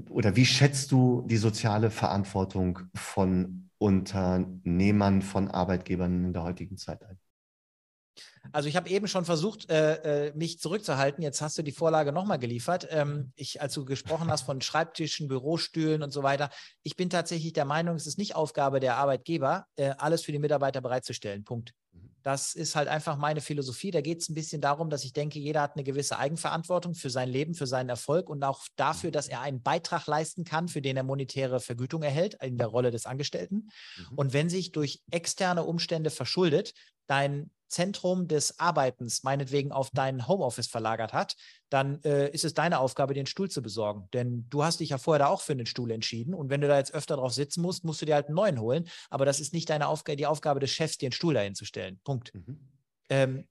oder 0.10 0.36
wie 0.36 0.46
schätzt 0.46 0.92
du 0.92 1.22
die 1.28 1.38
soziale 1.38 1.92
Verantwortung 1.92 2.80
von 2.96 3.65
Unternehmern, 3.86 5.22
von 5.22 5.48
Arbeitgebern 5.48 6.26
in 6.26 6.34
der 6.34 6.42
heutigen 6.42 6.76
Zeit 6.78 7.04
ein? 7.04 7.20
Also 8.52 8.68
ich 8.68 8.76
habe 8.76 8.90
eben 8.90 9.08
schon 9.08 9.26
versucht, 9.26 9.70
äh, 9.70 10.28
äh, 10.28 10.34
mich 10.36 10.60
zurückzuhalten. 10.60 11.24
Jetzt 11.24 11.42
hast 11.42 11.58
du 11.58 11.62
die 11.62 11.72
Vorlage 11.72 12.12
nochmal 12.12 12.40
geliefert. 12.40 12.88
Ähm, 12.90 13.32
ich, 13.36 13.62
als 13.62 13.74
du 13.74 13.86
gesprochen 13.86 14.32
hast 14.32 14.44
von 14.44 14.62
Schreibtischen, 14.62 15.28
Bürostühlen 15.28 16.02
und 16.02 16.12
so 16.12 16.24
weiter, 16.24 16.50
ich 16.84 16.96
bin 16.96 17.10
tatsächlich 17.10 17.54
der 17.54 17.66
Meinung, 17.66 17.96
es 17.96 18.08
ist 18.08 18.18
nicht 18.18 18.36
Aufgabe 18.36 18.80
der 18.80 18.98
Arbeitgeber, 18.98 19.66
äh, 19.76 19.94
alles 19.98 20.24
für 20.24 20.32
die 20.32 20.40
Mitarbeiter 20.40 20.82
bereitzustellen. 20.82 21.44
Punkt. 21.44 21.74
Das 22.26 22.56
ist 22.56 22.76
halt 22.76 22.88
einfach 22.88 23.18
meine 23.18 23.40
Philosophie. 23.40 23.92
Da 23.92 24.02
geht 24.02 24.20
es 24.20 24.30
ein 24.30 24.34
bisschen 24.34 24.60
darum, 24.60 24.90
dass 24.90 25.04
ich 25.04 25.14
denke, 25.14 25.38
jeder 25.38 25.62
hat 25.62 25.76
eine 25.76 25.84
gewisse 25.84 26.18
Eigenverantwortung 26.18 26.96
für 26.96 27.12
sein 27.12 27.30
Leben, 27.30 27.54
für 27.54 27.68
seinen 27.68 27.90
Erfolg 27.90 28.32
und 28.32 28.44
auch 28.44 28.66
dafür, 28.78 29.12
dass 29.12 29.28
er 29.28 29.42
einen 29.42 29.62
Beitrag 29.62 30.08
leisten 30.08 30.44
kann, 30.44 30.68
für 30.68 30.82
den 30.82 30.98
er 30.98 31.04
monetäre 31.04 31.60
Vergütung 31.60 32.02
erhält, 32.02 32.36
in 32.42 32.58
der 32.58 32.66
Rolle 32.66 32.90
des 32.90 33.06
Angestellten. 33.06 33.70
Mhm. 33.98 34.16
Und 34.16 34.34
wenn 34.34 34.50
sich 34.50 34.72
durch 34.72 35.04
externe 35.12 35.66
Umstände 35.66 36.10
verschuldet, 36.10 36.74
dein 37.06 37.52
Zentrum 37.68 38.28
des 38.28 38.60
Arbeitens 38.60 39.24
meinetwegen 39.24 39.72
auf 39.72 39.90
dein 39.92 40.28
Homeoffice 40.28 40.68
verlagert 40.68 41.14
hat, 41.14 41.36
dann 41.70 42.02
äh, 42.04 42.30
ist 42.30 42.46
es 42.46 42.54
deine 42.54 42.80
Aufgabe, 42.80 43.14
den 43.14 43.26
Stuhl 43.26 43.50
zu 43.50 43.62
besorgen. 43.62 44.08
Denn 44.14 44.48
du 44.50 44.64
hast 44.64 44.80
dich 44.80 44.90
ja 44.90 44.98
vorher 44.98 45.20
da 45.20 45.28
auch 45.28 45.42
für 45.42 45.56
den 45.56 45.66
Stuhl 45.66 45.92
entschieden. 45.92 46.34
Und 46.34 46.50
wenn 46.50 46.62
du 46.62 46.68
da 46.68 46.78
jetzt 46.78 46.94
öfter 46.94 47.18
drauf 47.18 47.34
sitzen 47.34 47.62
musst, 47.62 47.84
musst 47.84 48.02
du 48.02 48.06
dir 48.06 48.16
halt 48.16 48.28
einen 48.28 48.36
neuen 48.36 48.60
holen. 48.60 48.88
Aber 49.10 49.26
das 49.26 49.40
ist 49.40 49.54
nicht 49.54 49.70
deine 49.70 49.88
Aufgabe, 49.88 50.16
die 50.16 50.28
Aufgabe 50.28 50.60
des 50.60 50.72
Chefs, 50.72 50.98
dir 50.98 51.08
einen 51.08 51.14
Stuhl 51.14 51.34
dahin 51.34 51.56
zu 51.56 51.66
stellen. 51.66 52.00
Punkt. 52.04 52.34
Mhm. 52.34 52.60
Ähm, 53.10 53.48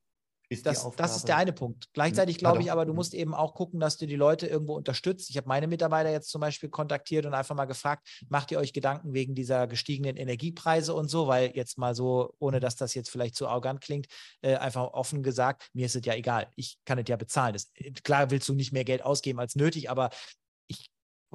Ist 0.54 0.66
das, 0.66 0.90
das 0.96 1.16
ist 1.16 1.28
der 1.28 1.36
eine 1.36 1.52
Punkt. 1.52 1.88
Gleichzeitig 1.92 2.38
glaube 2.38 2.62
ich 2.62 2.72
aber, 2.72 2.86
du 2.86 2.94
musst 2.94 3.14
eben 3.14 3.34
auch 3.34 3.54
gucken, 3.54 3.80
dass 3.80 3.96
du 3.96 4.06
die 4.06 4.16
Leute 4.16 4.46
irgendwo 4.46 4.74
unterstützt. 4.74 5.30
Ich 5.30 5.36
habe 5.36 5.48
meine 5.48 5.66
Mitarbeiter 5.66 6.10
jetzt 6.10 6.30
zum 6.30 6.40
Beispiel 6.40 6.68
kontaktiert 6.68 7.26
und 7.26 7.34
einfach 7.34 7.54
mal 7.54 7.64
gefragt, 7.66 8.08
macht 8.28 8.50
ihr 8.50 8.58
euch 8.58 8.72
Gedanken 8.72 9.12
wegen 9.12 9.34
dieser 9.34 9.66
gestiegenen 9.66 10.16
Energiepreise 10.16 10.94
und 10.94 11.08
so, 11.08 11.26
weil 11.26 11.52
jetzt 11.54 11.78
mal 11.78 11.94
so, 11.94 12.34
ohne 12.38 12.60
dass 12.60 12.76
das 12.76 12.94
jetzt 12.94 13.10
vielleicht 13.10 13.36
zu 13.36 13.48
arrogant 13.48 13.80
klingt, 13.80 14.06
äh, 14.42 14.56
einfach 14.56 14.92
offen 14.92 15.22
gesagt, 15.22 15.68
mir 15.72 15.86
ist 15.86 15.96
es 15.96 16.04
ja 16.04 16.14
egal. 16.14 16.48
Ich 16.56 16.78
kann 16.84 16.98
es 16.98 17.04
ja 17.08 17.16
bezahlen. 17.16 17.52
Das, 17.52 17.72
klar 18.02 18.30
willst 18.30 18.48
du 18.48 18.54
nicht 18.54 18.72
mehr 18.72 18.84
Geld 18.84 19.04
ausgeben 19.04 19.40
als 19.40 19.56
nötig, 19.56 19.90
aber 19.90 20.10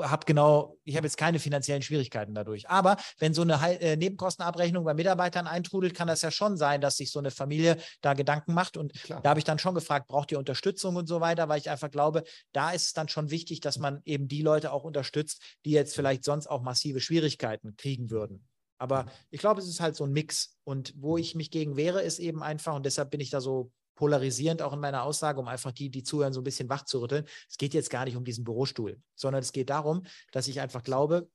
habe 0.03 0.25
genau, 0.25 0.77
ich 0.83 0.95
habe 0.95 1.07
jetzt 1.07 1.17
keine 1.17 1.39
finanziellen 1.39 1.81
Schwierigkeiten 1.81 2.33
dadurch. 2.33 2.69
Aber 2.69 2.97
wenn 3.19 3.33
so 3.33 3.41
eine 3.41 3.59
äh, 3.79 3.95
Nebenkostenabrechnung 3.97 4.83
bei 4.83 4.93
Mitarbeitern 4.93 5.47
eintrudelt, 5.47 5.93
kann 5.93 6.07
das 6.07 6.21
ja 6.21 6.31
schon 6.31 6.57
sein, 6.57 6.81
dass 6.81 6.97
sich 6.97 7.11
so 7.11 7.19
eine 7.19 7.31
Familie 7.31 7.77
da 8.01 8.13
Gedanken 8.13 8.53
macht. 8.53 8.77
Und 8.77 8.93
Klar. 8.93 9.21
da 9.21 9.29
habe 9.29 9.39
ich 9.39 9.45
dann 9.45 9.59
schon 9.59 9.75
gefragt, 9.75 10.07
braucht 10.07 10.31
ihr 10.31 10.39
Unterstützung 10.39 10.95
und 10.95 11.07
so 11.07 11.21
weiter, 11.21 11.49
weil 11.49 11.59
ich 11.59 11.69
einfach 11.69 11.91
glaube, 11.91 12.23
da 12.51 12.71
ist 12.71 12.87
es 12.87 12.93
dann 12.93 13.07
schon 13.07 13.29
wichtig, 13.29 13.59
dass 13.59 13.77
man 13.77 14.01
eben 14.05 14.27
die 14.27 14.41
Leute 14.41 14.71
auch 14.71 14.83
unterstützt, 14.83 15.41
die 15.65 15.71
jetzt 15.71 15.95
vielleicht 15.95 16.23
sonst 16.23 16.47
auch 16.47 16.61
massive 16.61 16.99
Schwierigkeiten 16.99 17.75
kriegen 17.75 18.09
würden. 18.09 18.47
Aber 18.79 19.07
ich 19.29 19.41
glaube, 19.41 19.59
es 19.59 19.67
ist 19.67 19.81
halt 19.81 19.95
so 19.95 20.05
ein 20.05 20.11
Mix. 20.11 20.57
Und 20.63 20.93
wo 20.95 21.17
ich 21.17 21.35
mich 21.35 21.51
gegen 21.51 21.75
wehre, 21.75 22.01
ist 22.01 22.19
eben 22.19 22.41
einfach, 22.41 22.75
und 22.75 22.85
deshalb 22.85 23.11
bin 23.11 23.19
ich 23.19 23.29
da 23.29 23.41
so 23.41 23.71
polarisierend 23.99 24.61
auch 24.61 24.71
in 24.71 24.79
meiner 24.79 25.03
Aussage, 25.03 25.41
um 25.41 25.49
einfach 25.49 25.73
die, 25.73 25.89
die 25.89 26.03
zuhören, 26.03 26.31
so 26.31 26.39
ein 26.39 26.45
bisschen 26.45 26.69
wach 26.69 26.85
zu 26.85 27.01
rütteln. 27.01 27.25
Es 27.49 27.57
geht 27.57 27.73
jetzt 27.73 27.89
gar 27.89 28.05
nicht 28.05 28.15
um 28.15 28.23
diesen 28.23 28.45
Bürostuhl, 28.45 28.97
sondern 29.13 29.41
es 29.41 29.51
geht 29.51 29.69
darum, 29.69 30.03
dass 30.31 30.47
ich 30.47 30.61
einfach 30.61 30.83
glaube, 30.83 31.29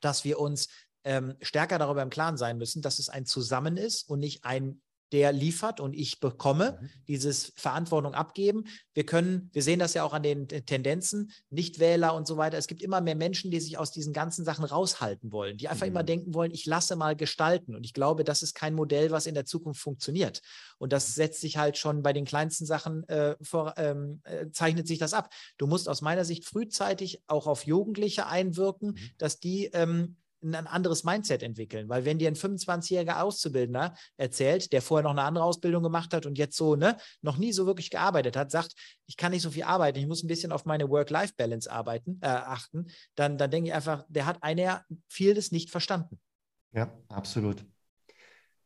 dass 0.00 0.24
wir 0.24 0.40
uns 0.40 0.68
ähm, 1.04 1.36
stärker 1.42 1.78
darüber 1.78 2.00
im 2.00 2.08
Klaren 2.08 2.38
sein 2.38 2.56
müssen, 2.56 2.80
dass 2.80 2.98
es 2.98 3.10
ein 3.10 3.26
Zusammen 3.26 3.76
ist 3.76 4.08
und 4.08 4.20
nicht 4.20 4.42
ein 4.46 4.80
der 5.12 5.32
liefert 5.32 5.78
und 5.80 5.94
ich 5.94 6.20
bekomme, 6.20 6.78
Mhm. 6.80 6.88
dieses 7.06 7.52
Verantwortung 7.56 8.14
abgeben. 8.14 8.64
Wir 8.94 9.04
können, 9.04 9.50
wir 9.52 9.62
sehen 9.62 9.78
das 9.78 9.94
ja 9.94 10.04
auch 10.04 10.12
an 10.14 10.22
den 10.22 10.48
Tendenzen, 10.48 11.30
Nichtwähler 11.50 12.14
und 12.14 12.26
so 12.26 12.36
weiter. 12.36 12.56
Es 12.58 12.66
gibt 12.66 12.82
immer 12.82 13.00
mehr 13.00 13.14
Menschen, 13.14 13.50
die 13.50 13.60
sich 13.60 13.78
aus 13.78 13.92
diesen 13.92 14.12
ganzen 14.12 14.44
Sachen 14.44 14.64
raushalten 14.64 15.30
wollen, 15.32 15.56
die 15.58 15.68
einfach 15.68 15.86
Mhm. 15.86 15.92
immer 15.92 16.02
denken 16.02 16.34
wollen, 16.34 16.50
ich 16.50 16.64
lasse 16.66 16.96
mal 16.96 17.14
gestalten. 17.14 17.74
Und 17.76 17.84
ich 17.84 17.92
glaube, 17.92 18.24
das 18.24 18.42
ist 18.42 18.54
kein 18.54 18.74
Modell, 18.74 19.10
was 19.10 19.26
in 19.26 19.34
der 19.34 19.44
Zukunft 19.44 19.80
funktioniert. 19.80 20.40
Und 20.78 20.92
das 20.92 21.14
setzt 21.14 21.40
sich 21.40 21.58
halt 21.58 21.76
schon 21.78 22.02
bei 22.02 22.12
den 22.12 22.24
kleinsten 22.24 22.64
Sachen 22.66 23.06
äh, 23.08 23.36
vor, 23.42 23.74
ähm, 23.76 24.20
äh, 24.24 24.46
zeichnet 24.50 24.86
sich 24.88 24.98
das 24.98 25.12
ab. 25.14 25.28
Du 25.58 25.66
musst 25.66 25.88
aus 25.88 26.00
meiner 26.00 26.24
Sicht 26.24 26.44
frühzeitig 26.46 27.22
auch 27.26 27.46
auf 27.46 27.66
Jugendliche 27.66 28.26
einwirken, 28.26 28.92
Mhm. 28.92 29.10
dass 29.18 29.38
die 29.38 29.66
ähm, 29.74 30.16
ein 30.42 30.66
anderes 30.66 31.04
Mindset 31.04 31.42
entwickeln. 31.42 31.88
Weil 31.88 32.04
wenn 32.04 32.18
dir 32.18 32.28
ein 32.28 32.34
25-jähriger 32.34 33.20
Auszubildender 33.20 33.94
erzählt, 34.16 34.72
der 34.72 34.82
vorher 34.82 35.04
noch 35.04 35.12
eine 35.12 35.22
andere 35.22 35.44
Ausbildung 35.44 35.82
gemacht 35.82 36.12
hat 36.14 36.26
und 36.26 36.38
jetzt 36.38 36.56
so, 36.56 36.76
ne, 36.76 36.96
noch 37.20 37.38
nie 37.38 37.52
so 37.52 37.66
wirklich 37.66 37.90
gearbeitet 37.90 38.36
hat, 38.36 38.50
sagt, 38.50 38.74
ich 39.06 39.16
kann 39.16 39.32
nicht 39.32 39.42
so 39.42 39.50
viel 39.50 39.64
arbeiten, 39.64 39.98
ich 39.98 40.06
muss 40.06 40.22
ein 40.22 40.28
bisschen 40.28 40.52
auf 40.52 40.64
meine 40.64 40.88
Work-Life-Balance 40.88 41.70
arbeiten, 41.70 42.18
äh, 42.22 42.26
achten, 42.26 42.86
dann, 43.14 43.38
dann 43.38 43.50
denke 43.50 43.68
ich 43.68 43.74
einfach, 43.74 44.04
der 44.08 44.26
hat 44.26 44.42
einer 44.42 44.84
vieles 45.08 45.52
nicht 45.52 45.70
verstanden. 45.70 46.18
Ja, 46.72 46.92
absolut. 47.08 47.64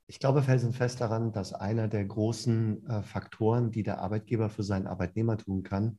Ich 0.08 0.20
glaube 0.20 0.42
felsenfest 0.42 1.00
daran, 1.00 1.32
dass 1.32 1.52
einer 1.52 1.88
der 1.88 2.04
großen 2.04 2.86
äh, 2.86 3.02
Faktoren, 3.02 3.72
die 3.72 3.82
der 3.82 3.98
Arbeitgeber 3.98 4.48
für 4.48 4.62
seinen 4.62 4.86
Arbeitnehmer 4.86 5.36
tun 5.36 5.64
kann, 5.64 5.98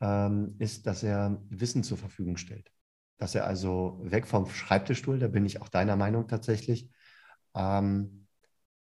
ähm, 0.00 0.54
ist, 0.58 0.86
dass 0.86 1.02
er 1.02 1.42
Wissen 1.48 1.82
zur 1.82 1.98
Verfügung 1.98 2.36
stellt. 2.36 2.70
Dass 3.18 3.34
er 3.34 3.46
also 3.46 3.98
weg 4.02 4.26
vom 4.26 4.48
Schreibtischstuhl, 4.48 5.18
da 5.18 5.28
bin 5.28 5.46
ich 5.46 5.62
auch 5.62 5.68
deiner 5.68 5.96
Meinung 5.96 6.28
tatsächlich, 6.28 6.90
ähm, 7.54 8.26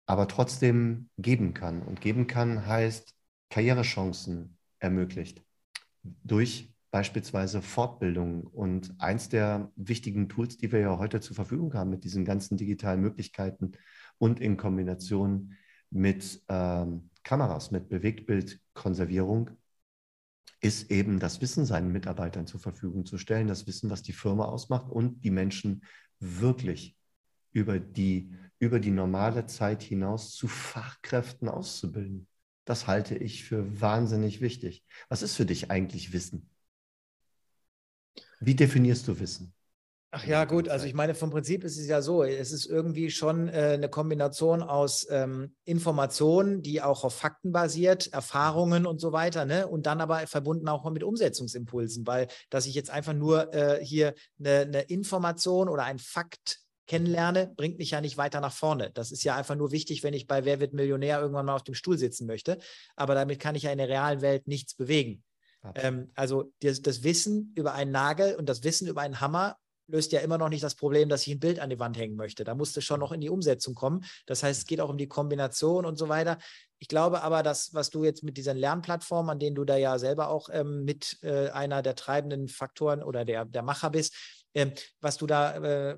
aber 0.05 0.27
trotzdem 0.27 1.09
geben 1.17 1.53
kann. 1.53 1.81
Und 1.81 2.01
geben 2.01 2.27
kann 2.27 2.65
heißt 2.65 3.13
Karrierechancen 3.49 4.57
ermöglicht 4.79 5.43
durch 6.03 6.73
beispielsweise 6.91 7.61
Fortbildung. 7.61 8.43
Und 8.47 8.95
eins 8.99 9.29
der 9.29 9.71
wichtigen 9.75 10.29
Tools, 10.29 10.57
die 10.57 10.71
wir 10.71 10.79
ja 10.79 10.97
heute 10.97 11.19
zur 11.21 11.35
Verfügung 11.35 11.73
haben 11.73 11.89
mit 11.89 12.03
diesen 12.03 12.25
ganzen 12.25 12.57
digitalen 12.57 13.01
Möglichkeiten 13.01 13.73
und 14.17 14.39
in 14.39 14.57
Kombination 14.57 15.53
mit 15.91 16.43
ähm, 16.49 17.09
Kameras, 17.23 17.71
mit 17.71 17.89
Bewegtbildkonservierung, 17.89 19.51
ist 20.61 20.91
eben 20.91 21.19
das 21.19 21.41
Wissen 21.41 21.65
seinen 21.65 21.91
Mitarbeitern 21.91 22.47
zur 22.47 22.59
Verfügung 22.59 23.05
zu 23.05 23.17
stellen, 23.17 23.47
das 23.47 23.67
Wissen, 23.67 23.89
was 23.89 24.01
die 24.01 24.13
Firma 24.13 24.45
ausmacht 24.45 24.89
und 24.89 25.23
die 25.23 25.31
Menschen 25.31 25.83
wirklich 26.19 26.97
über 27.51 27.79
die, 27.79 28.33
über 28.59 28.79
die 28.79 28.91
normale 28.91 29.45
Zeit 29.45 29.81
hinaus 29.81 30.35
zu 30.35 30.47
Fachkräften 30.47 31.49
auszubilden. 31.49 32.27
Das 32.65 32.87
halte 32.87 33.15
ich 33.15 33.43
für 33.45 33.81
wahnsinnig 33.81 34.41
wichtig. 34.41 34.85
Was 35.07 35.23
ist 35.23 35.35
für 35.35 35.45
dich 35.45 35.71
eigentlich 35.71 36.13
Wissen? 36.13 36.49
Wie 38.39 38.55
definierst 38.55 39.07
du 39.07 39.19
Wissen? 39.19 39.53
Ach 40.11 40.25
ja, 40.25 40.45
gut, 40.45 40.69
also 40.69 40.87
ich 40.87 40.95
meine, 40.95 41.13
vom 41.13 41.29
Prinzip 41.29 41.63
ist 41.63 41.77
es 41.77 41.85
ja 41.85 42.01
so, 42.01 42.23
es 42.23 42.51
ist 42.51 42.65
irgendwie 42.65 43.11
schon 43.11 43.47
äh, 43.47 43.73
eine 43.73 43.89
Kombination 43.89 44.63
aus 44.63 45.05
ähm, 45.11 45.55
Informationen, 45.65 46.63
die 46.63 46.81
auch 46.81 47.03
auf 47.03 47.13
Fakten 47.13 47.51
basiert, 47.51 48.11
Erfahrungen 48.11 48.87
und 48.87 48.99
so 48.99 49.11
weiter, 49.11 49.45
ne? 49.45 49.67
Und 49.67 49.85
dann 49.85 50.01
aber 50.01 50.25
verbunden 50.25 50.67
auch 50.67 50.89
mit 50.89 51.03
Umsetzungsimpulsen, 51.03 52.07
weil 52.07 52.27
dass 52.49 52.65
ich 52.65 52.73
jetzt 52.73 52.89
einfach 52.89 53.13
nur 53.13 53.53
äh, 53.53 53.85
hier 53.85 54.15
eine, 54.39 54.61
eine 54.61 54.81
Information 54.81 55.69
oder 55.69 55.83
ein 55.83 55.99
Fakt 55.99 56.57
kennenlerne, 56.87 57.53
bringt 57.55 57.77
mich 57.77 57.91
ja 57.91 58.01
nicht 58.01 58.17
weiter 58.17 58.41
nach 58.41 58.51
vorne. 58.51 58.89
Das 58.89 59.11
ist 59.11 59.23
ja 59.23 59.35
einfach 59.35 59.55
nur 59.55 59.71
wichtig, 59.71 60.01
wenn 60.01 60.15
ich 60.15 60.25
bei 60.25 60.43
Wer 60.43 60.59
wird 60.59 60.73
Millionär 60.73 61.19
irgendwann 61.21 61.45
mal 61.45 61.55
auf 61.55 61.63
dem 61.63 61.75
Stuhl 61.75 61.99
sitzen 61.99 62.25
möchte. 62.25 62.57
Aber 62.95 63.13
damit 63.13 63.39
kann 63.39 63.53
ich 63.53 63.63
ja 63.63 63.71
in 63.71 63.77
der 63.77 63.89
realen 63.89 64.21
Welt 64.21 64.47
nichts 64.47 64.73
bewegen. 64.73 65.23
Ähm, 65.75 66.09
also 66.15 66.51
das, 66.61 66.81
das 66.81 67.03
Wissen 67.03 67.53
über 67.55 67.73
einen 67.73 67.91
Nagel 67.91 68.35
und 68.35 68.49
das 68.49 68.63
Wissen 68.63 68.87
über 68.87 69.01
einen 69.01 69.21
Hammer 69.21 69.55
löst 69.89 70.11
ja 70.11 70.19
immer 70.19 70.37
noch 70.37 70.49
nicht 70.49 70.63
das 70.63 70.75
Problem, 70.75 71.09
dass 71.09 71.25
ich 71.27 71.33
ein 71.33 71.39
Bild 71.39 71.59
an 71.59 71.69
die 71.69 71.79
Wand 71.79 71.97
hängen 71.97 72.15
möchte. 72.15 72.43
Da 72.43 72.55
musste 72.55 72.81
schon 72.81 72.99
noch 72.99 73.11
in 73.11 73.21
die 73.21 73.29
Umsetzung 73.29 73.75
kommen. 73.75 74.05
Das 74.25 74.43
heißt, 74.43 74.61
es 74.61 74.65
geht 74.67 74.81
auch 74.81 74.89
um 74.89 74.97
die 74.97 75.07
Kombination 75.07 75.85
und 75.85 75.97
so 75.97 76.09
weiter. 76.09 76.37
Ich 76.79 76.87
glaube 76.87 77.23
aber, 77.23 77.43
dass, 77.43 77.73
was 77.73 77.89
du 77.89 78.03
jetzt 78.03 78.23
mit 78.23 78.37
diesen 78.37 78.57
Lernplattformen, 78.57 79.31
an 79.31 79.39
denen 79.39 79.55
du 79.55 79.65
da 79.65 79.75
ja 79.77 79.99
selber 79.99 80.29
auch 80.29 80.49
ähm, 80.51 80.85
mit 80.85 81.17
äh, 81.23 81.49
einer 81.49 81.81
der 81.81 81.95
treibenden 81.95 82.47
Faktoren 82.47 83.03
oder 83.03 83.25
der, 83.25 83.45
der 83.45 83.63
Macher 83.63 83.89
bist, 83.89 84.15
ähm, 84.53 84.71
was 85.01 85.17
du 85.17 85.27
da 85.27 85.55
äh, 85.57 85.97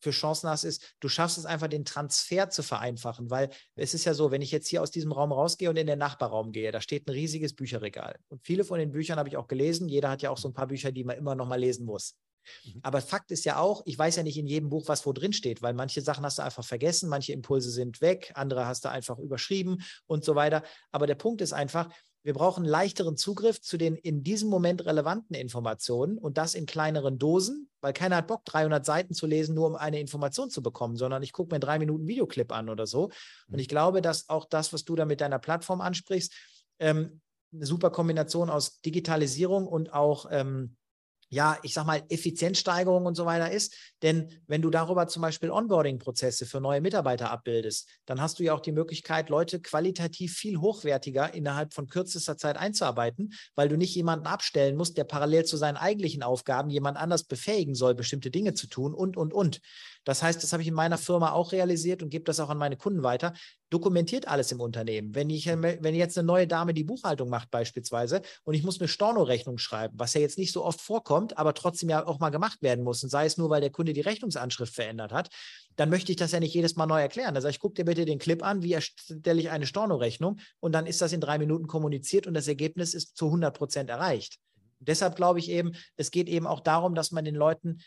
für 0.00 0.10
Chancen 0.10 0.48
hast, 0.48 0.64
ist, 0.64 0.94
du 1.00 1.08
schaffst 1.08 1.38
es 1.38 1.46
einfach, 1.46 1.68
den 1.68 1.84
Transfer 1.84 2.50
zu 2.50 2.62
vereinfachen, 2.62 3.30
weil 3.30 3.50
es 3.74 3.94
ist 3.94 4.04
ja 4.04 4.14
so, 4.14 4.30
wenn 4.30 4.42
ich 4.42 4.52
jetzt 4.52 4.68
hier 4.68 4.82
aus 4.82 4.90
diesem 4.90 5.12
Raum 5.12 5.32
rausgehe 5.32 5.70
und 5.70 5.76
in 5.76 5.86
den 5.86 5.98
Nachbarraum 5.98 6.52
gehe, 6.52 6.70
da 6.70 6.80
steht 6.80 7.08
ein 7.08 7.12
riesiges 7.12 7.54
Bücherregal. 7.54 8.16
Und 8.28 8.44
viele 8.44 8.64
von 8.64 8.78
den 8.78 8.92
Büchern 8.92 9.18
habe 9.18 9.28
ich 9.28 9.36
auch 9.36 9.48
gelesen. 9.48 9.88
Jeder 9.88 10.10
hat 10.10 10.22
ja 10.22 10.30
auch 10.30 10.38
so 10.38 10.48
ein 10.48 10.54
paar 10.54 10.68
Bücher, 10.68 10.92
die 10.92 11.04
man 11.04 11.16
immer 11.16 11.34
noch 11.34 11.48
mal 11.48 11.58
lesen 11.58 11.86
muss. 11.86 12.14
Mhm. 12.64 12.80
Aber 12.82 13.00
Fakt 13.00 13.30
ist 13.30 13.44
ja 13.44 13.58
auch, 13.58 13.82
ich 13.84 13.98
weiß 13.98 14.16
ja 14.16 14.22
nicht 14.22 14.38
in 14.38 14.46
jedem 14.46 14.68
Buch, 14.68 14.88
was 14.88 15.06
wo 15.06 15.12
drin 15.12 15.32
steht, 15.32 15.62
weil 15.62 15.74
manche 15.74 16.00
Sachen 16.00 16.24
hast 16.24 16.38
du 16.38 16.42
einfach 16.42 16.64
vergessen, 16.64 17.08
manche 17.08 17.32
Impulse 17.32 17.70
sind 17.70 18.00
weg, 18.00 18.32
andere 18.34 18.66
hast 18.66 18.84
du 18.84 18.90
einfach 18.90 19.18
überschrieben 19.18 19.82
und 20.06 20.24
so 20.24 20.34
weiter. 20.34 20.62
Aber 20.92 21.06
der 21.06 21.14
Punkt 21.14 21.40
ist 21.40 21.52
einfach, 21.52 21.88
wir 22.26 22.34
brauchen 22.34 22.64
leichteren 22.64 23.16
Zugriff 23.16 23.60
zu 23.60 23.76
den 23.76 23.94
in 23.94 24.24
diesem 24.24 24.50
Moment 24.50 24.84
relevanten 24.84 25.36
Informationen 25.36 26.18
und 26.18 26.38
das 26.38 26.54
in 26.54 26.66
kleineren 26.66 27.20
Dosen, 27.20 27.70
weil 27.80 27.92
keiner 27.92 28.16
hat 28.16 28.26
Bock, 28.26 28.44
300 28.46 28.84
Seiten 28.84 29.14
zu 29.14 29.28
lesen, 29.28 29.54
nur 29.54 29.68
um 29.68 29.76
eine 29.76 30.00
Information 30.00 30.50
zu 30.50 30.60
bekommen, 30.60 30.96
sondern 30.96 31.22
ich 31.22 31.32
gucke 31.32 31.54
mir 31.54 31.60
drei 31.60 31.78
Minuten 31.78 32.08
Videoclip 32.08 32.50
an 32.50 32.68
oder 32.68 32.88
so. 32.88 33.04
Und 33.04 33.12
mhm. 33.54 33.58
ich 33.60 33.68
glaube, 33.68 34.02
dass 34.02 34.28
auch 34.28 34.44
das, 34.44 34.72
was 34.72 34.84
du 34.84 34.96
da 34.96 35.04
mit 35.04 35.20
deiner 35.20 35.38
Plattform 35.38 35.80
ansprichst, 35.80 36.34
ähm, 36.80 37.20
eine 37.54 37.64
super 37.64 37.90
Kombination 37.90 38.50
aus 38.50 38.80
Digitalisierung 38.80 39.68
und 39.68 39.92
auch 39.92 40.26
ähm, 40.32 40.74
ja, 41.28 41.58
ich 41.62 41.74
sag 41.74 41.86
mal, 41.86 42.02
Effizienzsteigerung 42.08 43.06
und 43.06 43.14
so 43.16 43.26
weiter 43.26 43.50
ist. 43.50 43.74
Denn 44.02 44.28
wenn 44.46 44.62
du 44.62 44.70
darüber 44.70 45.08
zum 45.08 45.22
Beispiel 45.22 45.50
Onboarding-Prozesse 45.50 46.46
für 46.46 46.60
neue 46.60 46.80
Mitarbeiter 46.80 47.30
abbildest, 47.30 47.88
dann 48.06 48.20
hast 48.20 48.38
du 48.38 48.44
ja 48.44 48.54
auch 48.54 48.60
die 48.60 48.72
Möglichkeit, 48.72 49.28
Leute 49.28 49.60
qualitativ 49.60 50.34
viel 50.34 50.58
hochwertiger 50.58 51.34
innerhalb 51.34 51.74
von 51.74 51.88
kürzester 51.88 52.36
Zeit 52.36 52.56
einzuarbeiten, 52.56 53.32
weil 53.54 53.68
du 53.68 53.76
nicht 53.76 53.94
jemanden 53.94 54.26
abstellen 54.26 54.76
musst, 54.76 54.96
der 54.96 55.04
parallel 55.04 55.44
zu 55.44 55.56
seinen 55.56 55.76
eigentlichen 55.76 56.22
Aufgaben 56.22 56.70
jemand 56.70 56.96
anders 56.96 57.24
befähigen 57.24 57.74
soll, 57.74 57.94
bestimmte 57.94 58.30
Dinge 58.30 58.54
zu 58.54 58.68
tun 58.68 58.94
und, 58.94 59.16
und, 59.16 59.32
und. 59.32 59.60
Das 60.04 60.22
heißt, 60.22 60.40
das 60.42 60.52
habe 60.52 60.62
ich 60.62 60.68
in 60.68 60.74
meiner 60.74 60.98
Firma 60.98 61.32
auch 61.32 61.50
realisiert 61.50 62.02
und 62.02 62.10
gebe 62.10 62.24
das 62.24 62.38
auch 62.38 62.50
an 62.50 62.58
meine 62.58 62.76
Kunden 62.76 63.02
weiter. 63.02 63.32
Dokumentiert 63.68 64.28
alles 64.28 64.52
im 64.52 64.60
Unternehmen. 64.60 65.14
Wenn 65.14 65.28
ich, 65.28 65.46
wenn 65.46 65.94
jetzt 65.94 66.16
eine 66.16 66.26
neue 66.26 66.46
Dame 66.46 66.72
die 66.72 66.84
Buchhaltung 66.84 67.28
macht 67.28 67.50
beispielsweise 67.50 68.22
und 68.44 68.54
ich 68.54 68.62
muss 68.62 68.80
eine 68.80 68.86
Storno-Rechnung 68.86 69.58
schreiben, 69.58 69.98
was 69.98 70.14
ja 70.14 70.20
jetzt 70.20 70.38
nicht 70.38 70.52
so 70.52 70.64
oft 70.64 70.80
vorkommt, 70.80 71.36
aber 71.36 71.52
trotzdem 71.52 71.88
ja 71.88 72.06
auch 72.06 72.20
mal 72.20 72.30
gemacht 72.30 72.62
werden 72.62 72.84
muss 72.84 73.02
und 73.02 73.10
sei 73.10 73.26
es 73.26 73.38
nur, 73.38 73.50
weil 73.50 73.60
der 73.60 73.70
Kunde 73.70 73.92
die 73.92 74.02
Rechnungsanschrift 74.02 74.72
verändert 74.72 75.12
hat, 75.12 75.30
dann 75.74 75.90
möchte 75.90 76.12
ich 76.12 76.16
das 76.16 76.30
ja 76.30 76.38
nicht 76.38 76.54
jedes 76.54 76.76
Mal 76.76 76.86
neu 76.86 77.00
erklären. 77.00 77.34
Da 77.34 77.40
sage 77.40 77.50
ich, 77.50 77.58
guck 77.58 77.74
dir 77.74 77.84
bitte 77.84 78.04
den 78.04 78.20
Clip 78.20 78.42
an, 78.44 78.62
wie 78.62 78.72
erstelle 78.72 79.40
ich 79.40 79.50
eine 79.50 79.66
Storno-Rechnung 79.66 80.38
und 80.60 80.72
dann 80.72 80.86
ist 80.86 81.02
das 81.02 81.12
in 81.12 81.20
drei 81.20 81.38
Minuten 81.38 81.66
kommuniziert 81.66 82.28
und 82.28 82.34
das 82.34 82.46
Ergebnis 82.46 82.94
ist 82.94 83.16
zu 83.16 83.26
100 83.26 83.56
Prozent 83.56 83.90
erreicht. 83.90 84.38
Deshalb 84.78 85.16
glaube 85.16 85.40
ich 85.40 85.50
eben, 85.50 85.72
es 85.96 86.12
geht 86.12 86.28
eben 86.28 86.46
auch 86.46 86.60
darum, 86.60 86.94
dass 86.94 87.10
man 87.10 87.24
den 87.24 87.34
Leuten 87.34 87.78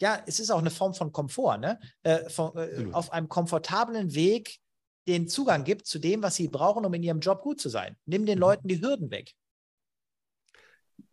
ja, 0.00 0.22
es 0.26 0.40
ist 0.40 0.50
auch 0.50 0.58
eine 0.58 0.70
Form 0.70 0.92
von 0.92 1.10
Komfort, 1.10 1.58
ne? 1.58 1.80
Äh, 2.02 2.28
von, 2.28 2.54
äh, 2.56 2.86
auf 2.92 3.12
einem 3.12 3.28
komfortablen 3.28 4.14
Weg 4.14 4.58
den 5.06 5.28
Zugang 5.28 5.64
gibt 5.64 5.86
zu 5.86 5.98
dem, 5.98 6.22
was 6.22 6.36
sie 6.36 6.48
brauchen, 6.48 6.84
um 6.84 6.94
in 6.94 7.02
ihrem 7.02 7.20
Job 7.20 7.42
gut 7.42 7.60
zu 7.60 7.68
sein. 7.68 7.96
Nimm 8.06 8.26
den 8.26 8.38
mhm. 8.38 8.40
Leuten 8.40 8.68
die 8.68 8.80
Hürden 8.80 9.10
weg. 9.10 9.32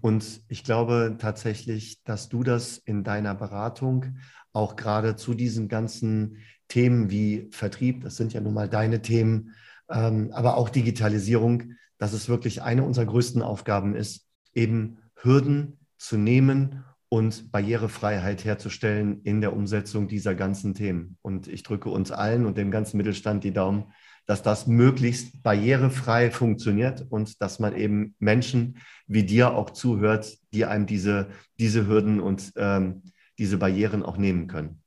Und 0.02 0.42
ich 0.50 0.64
glaube 0.64 1.18
tatsächlich, 1.20 2.04
dass 2.04 2.30
du 2.30 2.44
das 2.44 2.78
in 2.78 3.04
deiner 3.04 3.36
Beratung 3.36 4.18
auch 4.52 4.76
gerade 4.76 5.16
zu 5.16 5.34
diesen 5.34 5.68
ganzen 5.68 6.38
Themen 6.68 7.10
wie 7.10 7.50
Vertrieb, 7.52 8.02
das 8.02 8.18
sind 8.18 8.34
ja 8.34 8.42
nun 8.42 8.54
mal 8.54 8.70
deine 8.70 9.02
Themen, 9.02 9.56
ähm, 9.90 10.32
aber 10.34 10.58
auch 10.58 10.70
Digitalisierung, 10.70 11.74
dass 11.98 12.14
es 12.14 12.30
wirklich 12.30 12.62
eine 12.62 12.84
unserer 12.84 13.06
größten 13.06 13.42
Aufgaben 13.42 13.96
ist, 13.96 14.28
eben 14.54 14.98
Hürden 15.16 15.80
zu 15.98 16.18
nehmen 16.18 16.84
und 17.14 17.52
Barrierefreiheit 17.52 18.44
herzustellen 18.44 19.22
in 19.22 19.40
der 19.40 19.54
Umsetzung 19.54 20.08
dieser 20.08 20.34
ganzen 20.34 20.74
Themen. 20.74 21.20
Und 21.22 21.48
ich 21.48 21.62
drücke 21.62 21.92
uns 21.92 22.12
allen 22.12 22.48
und 22.48 22.58
dem 22.58 22.72
ganzen 22.72 22.98
Mittelstand 22.98 23.44
die 23.44 23.54
Daumen, 23.54 23.94
dass 24.26 24.42
das 24.42 24.66
möglichst 24.66 25.44
barrierefrei 25.44 26.32
funktioniert 26.32 27.06
und 27.08 27.40
dass 27.40 27.60
man 27.60 27.76
eben 27.76 28.16
Menschen 28.18 28.80
wie 29.06 29.22
dir 29.22 29.54
auch 29.54 29.70
zuhört, 29.70 30.40
die 30.56 30.66
einem 30.66 30.88
diese, 30.88 31.30
diese 31.60 31.86
Hürden 31.86 32.20
und 32.20 32.52
ähm, 32.56 33.04
diese 33.38 33.60
Barrieren 33.60 34.02
auch 34.02 34.18
nehmen 34.18 34.48
können. 34.48 34.82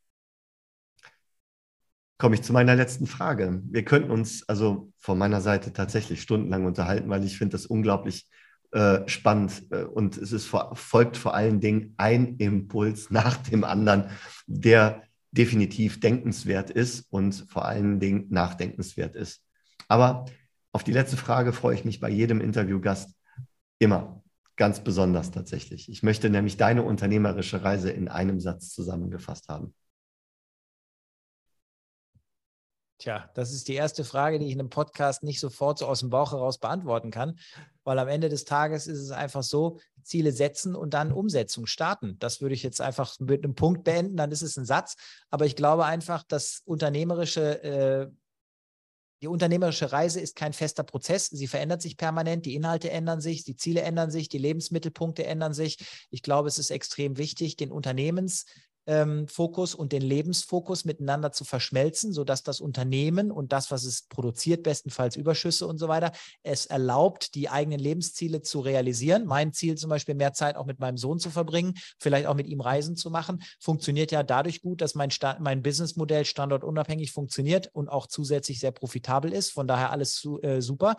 Komme 2.19 2.35
ich 2.35 2.43
zu 2.43 2.53
meiner 2.53 2.75
letzten 2.75 3.07
Frage. 3.07 3.63
Wir 3.71 3.85
könnten 3.85 4.11
uns 4.11 4.43
also 4.49 4.93
von 4.99 5.17
meiner 5.17 5.41
Seite 5.41 5.73
tatsächlich 5.73 6.23
stundenlang 6.23 6.67
unterhalten, 6.67 7.09
weil 7.09 7.23
ich 7.23 7.39
finde 7.39 7.53
das 7.53 7.67
unglaublich 7.67 8.27
äh, 8.77 9.09
spannend 9.09 9.63
äh, 9.71 9.85
und 9.85 10.19
es 10.19 10.33
ist 10.33 10.55
folgt 10.75 11.17
vor 11.17 11.33
allen 11.35 11.61
Dingen 11.61 11.95
ein 11.97 12.37
Impuls 12.37 13.09
nach 13.11 13.39
dem 13.39 13.65
anderen, 13.65 14.11
der 14.47 15.03
definitiv 15.31 15.99
denkenswert 15.99 16.69
ist 16.69 17.07
und 17.09 17.47
vor 17.49 17.65
allen 17.65 18.01
Dingen 18.01 18.27
nachdenkenswert 18.29 19.17
ist. 19.17 19.43
Aber 19.89 20.27
auf 20.73 20.85
die 20.85 20.93
letzte 20.93 21.17
Frage 21.17 21.55
freue 21.55 21.75
ich 21.75 21.87
mich 21.87 22.01
bei 22.01 22.11
jedem 22.11 22.43
Interviewgast 22.43 23.15
immer 23.79 24.23
ganz 24.57 24.85
besonders 24.85 25.31
tatsächlich. 25.31 25.91
Ich 25.91 26.03
möchte 26.03 26.29
nämlich 26.29 26.59
deine 26.59 26.83
unternehmerische 26.83 27.65
Reise 27.65 27.91
in 27.91 28.09
einem 28.09 28.41
Satz 28.41 28.75
zusammengefasst 28.75 29.49
haben. 29.49 29.73
Tja, 32.99 33.31
das 33.35 33.53
ist 33.53 33.69
die 33.69 33.75
erste 33.75 34.05
Frage, 34.05 34.39
die 34.39 34.47
ich 34.47 34.53
in 34.53 34.61
einem 34.61 34.71
Podcast 34.71 35.23
nicht 35.23 35.39
sofort 35.39 35.79
so 35.79 35.87
aus 35.87 36.01
dem 36.01 36.09
Bauch 36.09 36.33
heraus 36.33 36.59
beantworten 36.59 37.11
kann, 37.11 37.39
weil 37.85 37.99
am 37.99 38.09
Ende 38.09 38.31
des 38.31 38.45
Tages 38.45 38.87
ist 38.87 39.01
es 39.01 39.11
einfach 39.11 39.43
so, 39.43 39.79
Ziele 40.03 40.33
setzen 40.33 40.75
und 40.75 40.95
dann 40.95 41.13
Umsetzung 41.13 41.67
starten. 41.67 42.17
Das 42.21 42.41
würde 42.41 42.55
ich 42.55 42.63
jetzt 42.63 42.81
einfach 42.81 43.19
mit 43.19 43.45
einem 43.45 43.55
Punkt 43.55 43.85
beenden, 43.85 44.17
dann 44.17 44.31
ist 44.31 44.43
es 44.43 44.57
ein 44.57 44.65
Satz. 44.65 44.97
Aber 45.31 45.45
ich 45.45 45.57
glaube 45.57 45.85
einfach, 45.85 46.23
dass 46.23 46.63
unternehmerische 46.65 47.63
äh, 47.63 48.11
die 49.23 49.29
unternehmerische 49.29 49.93
Reise 49.93 50.21
ist 50.21 50.37
kein 50.37 50.53
fester 50.53 50.83
Prozess. 50.83 51.27
Sie 51.27 51.47
verändert 51.47 51.81
sich 51.81 51.97
permanent. 51.97 52.45
Die 52.45 52.55
Inhalte 52.55 52.91
ändern 52.91 53.21
sich, 53.23 53.45
die 53.45 53.57
Ziele 53.57 53.81
ändern 53.81 54.11
sich, 54.11 54.29
die 54.29 54.39
Lebensmittelpunkte 54.39 55.25
ändern 55.25 55.55
sich. 55.55 55.79
Ich 56.11 56.23
glaube, 56.23 56.49
es 56.49 56.59
ist 56.59 56.71
extrem 56.71 57.17
wichtig, 57.17 57.57
den 57.57 57.73
Unternehmens, 57.73 58.45
Fokus 59.27 59.75
und 59.75 59.93
den 59.93 60.03
Lebensfokus 60.03 60.85
miteinander 60.85 61.33
zu 61.33 61.45
verschmelzen, 61.45 62.13
sodass 62.13 62.43
das 62.43 62.61
Unternehmen 62.61 63.31
und 63.31 63.53
das, 63.53 63.71
was 63.71 63.85
es 63.85 64.03
produziert, 64.03 64.63
bestenfalls 64.63 65.17
Überschüsse 65.17 65.67
und 65.67 65.79
so 65.79 65.89
weiter, 65.89 66.13
es 66.43 66.67
erlaubt, 66.67 67.35
die 67.35 67.49
eigenen 67.49 67.81
Lebensziele 67.81 68.43
zu 68.43 68.61
realisieren. 68.61 69.27
Mein 69.27 69.53
Ziel 69.53 69.77
zum 69.77 69.91
Beispiel, 69.91 70.15
mehr 70.15 70.33
Zeit 70.33 70.57
auch 70.57 70.67
mit 70.67 70.79
meinem 70.79 70.97
Sohn 70.97 71.19
zu 71.19 71.31
verbringen, 71.31 71.75
vielleicht 71.99 72.27
auch 72.27 72.35
mit 72.35 72.47
ihm 72.47 72.61
Reisen 72.61 72.97
zu 72.97 73.11
machen, 73.11 73.43
funktioniert 73.59 74.13
ja 74.13 74.23
dadurch 74.23 74.61
gut, 74.61 74.81
dass 74.81 74.95
mein, 74.95 75.11
Sta 75.11 75.37
mein 75.41 75.63
Businessmodell 75.63 76.25
standortunabhängig 76.25 77.13
funktioniert 77.13 77.71
und 77.73 77.89
auch 77.89 78.07
zusätzlich 78.07 78.61
sehr 78.61 78.73
profitabel 78.73 79.33
ist. 79.33 79.51
Von 79.51 79.67
daher 79.67 79.91
alles 79.91 80.15
zu, 80.15 80.41
äh, 80.43 80.63
super. 80.63 80.97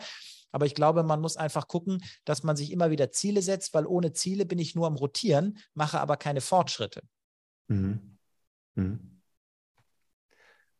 Aber 0.51 0.65
ich 0.65 0.75
glaube, 0.75 1.03
man 1.03 1.21
muss 1.21 1.37
einfach 1.37 1.67
gucken, 1.67 2.03
dass 2.25 2.43
man 2.43 2.55
sich 2.55 2.71
immer 2.71 2.89
wieder 2.89 3.11
Ziele 3.11 3.41
setzt, 3.41 3.73
weil 3.73 3.85
ohne 3.85 4.13
Ziele 4.13 4.45
bin 4.45 4.59
ich 4.59 4.75
nur 4.75 4.87
am 4.87 4.95
Rotieren, 4.95 5.57
mache 5.73 5.99
aber 5.99 6.17
keine 6.17 6.41
Fortschritte. 6.41 7.01
Mhm. 7.67 8.17
Mhm. 8.75 9.21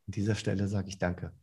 An 0.08 0.12
dieser 0.12 0.36
Stelle 0.36 0.68
sage 0.68 0.90
ich 0.90 0.98
danke. 0.98 1.34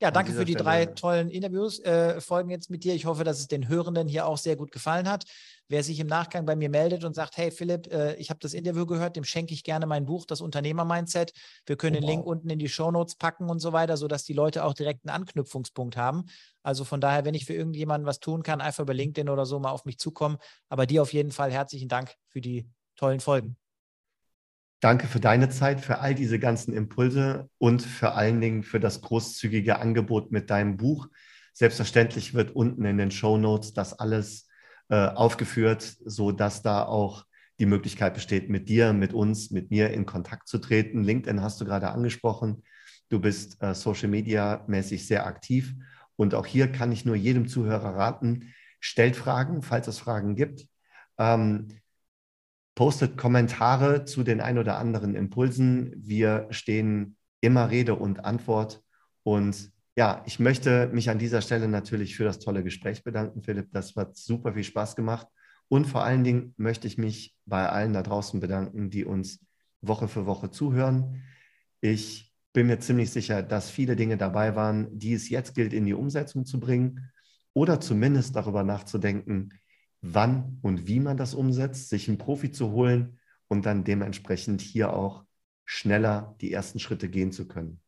Ja, 0.00 0.12
danke 0.12 0.32
für 0.32 0.44
die 0.44 0.52
Stelle. 0.52 0.64
drei 0.64 0.86
tollen 0.86 1.28
Interviews, 1.28 1.80
äh, 1.80 2.20
Folgen 2.20 2.50
jetzt 2.50 2.70
mit 2.70 2.84
dir. 2.84 2.94
Ich 2.94 3.04
hoffe, 3.04 3.24
dass 3.24 3.40
es 3.40 3.48
den 3.48 3.68
Hörenden 3.68 4.06
hier 4.06 4.28
auch 4.28 4.38
sehr 4.38 4.54
gut 4.54 4.70
gefallen 4.70 5.10
hat. 5.10 5.24
Wer 5.66 5.82
sich 5.82 5.98
im 5.98 6.06
Nachgang 6.06 6.46
bei 6.46 6.54
mir 6.54 6.70
meldet 6.70 7.02
und 7.02 7.14
sagt, 7.14 7.36
hey 7.36 7.50
Philipp, 7.50 7.92
äh, 7.92 8.14
ich 8.14 8.30
habe 8.30 8.38
das 8.38 8.54
Interview 8.54 8.86
gehört, 8.86 9.16
dem 9.16 9.24
schenke 9.24 9.52
ich 9.52 9.64
gerne 9.64 9.86
mein 9.86 10.06
Buch, 10.06 10.24
das 10.24 10.40
Unternehmer-Mindset. 10.40 11.32
Wir 11.66 11.76
können 11.76 11.96
oh, 11.96 12.00
den 12.00 12.08
Link 12.08 12.24
unten 12.24 12.48
in 12.48 12.60
die 12.60 12.68
Shownotes 12.68 13.16
packen 13.16 13.50
und 13.50 13.58
so 13.58 13.72
weiter, 13.72 13.96
sodass 13.96 14.22
die 14.22 14.34
Leute 14.34 14.64
auch 14.64 14.74
direkt 14.74 15.04
einen 15.04 15.16
Anknüpfungspunkt 15.16 15.96
haben. 15.96 16.26
Also 16.62 16.84
von 16.84 17.00
daher, 17.00 17.24
wenn 17.24 17.34
ich 17.34 17.44
für 17.44 17.54
irgendjemanden 17.54 18.06
was 18.06 18.20
tun 18.20 18.44
kann, 18.44 18.60
einfach 18.60 18.84
über 18.84 18.94
LinkedIn 18.94 19.28
oder 19.28 19.46
so 19.46 19.58
mal 19.58 19.72
auf 19.72 19.84
mich 19.84 19.98
zukommen. 19.98 20.38
Aber 20.68 20.86
dir 20.86 21.02
auf 21.02 21.12
jeden 21.12 21.32
Fall 21.32 21.50
herzlichen 21.50 21.88
Dank 21.88 22.14
für 22.28 22.40
die 22.40 22.70
tollen 22.94 23.18
Folgen. 23.18 23.56
Danke 24.80 25.08
für 25.08 25.18
deine 25.18 25.48
Zeit, 25.48 25.80
für 25.80 25.98
all 25.98 26.14
diese 26.14 26.38
ganzen 26.38 26.72
Impulse 26.72 27.50
und 27.58 27.82
vor 27.82 28.14
allen 28.14 28.40
Dingen 28.40 28.62
für 28.62 28.78
das 28.78 29.00
großzügige 29.00 29.80
Angebot 29.80 30.30
mit 30.30 30.50
deinem 30.50 30.76
Buch. 30.76 31.08
Selbstverständlich 31.52 32.34
wird 32.34 32.54
unten 32.54 32.84
in 32.84 32.96
den 32.96 33.10
Show 33.10 33.38
Notes 33.38 33.72
das 33.72 33.98
alles 33.98 34.46
äh, 34.88 35.08
aufgeführt, 35.08 35.96
so 36.04 36.30
dass 36.30 36.62
da 36.62 36.84
auch 36.84 37.24
die 37.58 37.66
Möglichkeit 37.66 38.14
besteht, 38.14 38.48
mit 38.48 38.68
dir, 38.68 38.92
mit 38.92 39.12
uns, 39.12 39.50
mit 39.50 39.72
mir 39.72 39.90
in 39.90 40.06
Kontakt 40.06 40.46
zu 40.46 40.58
treten. 40.58 41.02
LinkedIn 41.02 41.42
hast 41.42 41.60
du 41.60 41.64
gerade 41.64 41.90
angesprochen. 41.90 42.62
Du 43.08 43.18
bist 43.18 43.60
äh, 43.60 43.74
Social 43.74 44.08
Media 44.08 44.64
mäßig 44.68 45.08
sehr 45.08 45.26
aktiv. 45.26 45.74
Und 46.14 46.34
auch 46.34 46.46
hier 46.46 46.70
kann 46.70 46.92
ich 46.92 47.04
nur 47.04 47.16
jedem 47.16 47.48
Zuhörer 47.48 47.96
raten, 47.96 48.54
stellt 48.78 49.16
Fragen, 49.16 49.62
falls 49.62 49.88
es 49.88 49.98
Fragen 49.98 50.36
gibt. 50.36 50.68
Ähm, 51.18 51.68
postet 52.78 53.16
Kommentare 53.16 54.04
zu 54.04 54.22
den 54.22 54.40
ein 54.40 54.56
oder 54.56 54.78
anderen 54.78 55.16
Impulsen. 55.16 55.92
Wir 55.96 56.46
stehen 56.50 57.16
immer 57.40 57.72
Rede 57.72 57.96
und 57.96 58.24
Antwort. 58.24 58.84
Und 59.24 59.72
ja, 59.96 60.22
ich 60.26 60.38
möchte 60.38 60.86
mich 60.92 61.10
an 61.10 61.18
dieser 61.18 61.42
Stelle 61.42 61.66
natürlich 61.66 62.14
für 62.14 62.22
das 62.22 62.38
tolle 62.38 62.62
Gespräch 62.62 63.02
bedanken, 63.02 63.42
Philipp. 63.42 63.72
Das 63.72 63.96
hat 63.96 64.16
super 64.16 64.52
viel 64.52 64.62
Spaß 64.62 64.94
gemacht. 64.94 65.26
Und 65.66 65.88
vor 65.88 66.04
allen 66.04 66.22
Dingen 66.22 66.54
möchte 66.56 66.86
ich 66.86 66.98
mich 66.98 67.34
bei 67.46 67.68
allen 67.68 67.94
da 67.94 68.04
draußen 68.04 68.38
bedanken, 68.38 68.90
die 68.90 69.04
uns 69.04 69.44
Woche 69.80 70.06
für 70.06 70.24
Woche 70.26 70.52
zuhören. 70.52 71.24
Ich 71.80 72.32
bin 72.52 72.68
mir 72.68 72.78
ziemlich 72.78 73.10
sicher, 73.10 73.42
dass 73.42 73.70
viele 73.70 73.96
Dinge 73.96 74.16
dabei 74.16 74.54
waren, 74.54 74.96
die 74.96 75.14
es 75.14 75.30
jetzt 75.30 75.56
gilt, 75.56 75.72
in 75.72 75.84
die 75.84 75.94
Umsetzung 75.94 76.46
zu 76.46 76.60
bringen 76.60 77.10
oder 77.54 77.80
zumindest 77.80 78.36
darüber 78.36 78.62
nachzudenken, 78.62 79.50
wann 80.00 80.58
und 80.62 80.86
wie 80.86 81.00
man 81.00 81.16
das 81.16 81.34
umsetzt, 81.34 81.88
sich 81.88 82.08
einen 82.08 82.18
Profi 82.18 82.50
zu 82.50 82.70
holen 82.70 83.18
und 83.48 83.66
dann 83.66 83.84
dementsprechend 83.84 84.60
hier 84.60 84.92
auch 84.92 85.24
schneller 85.64 86.36
die 86.40 86.52
ersten 86.52 86.78
Schritte 86.78 87.08
gehen 87.08 87.32
zu 87.32 87.46
können. 87.46 87.80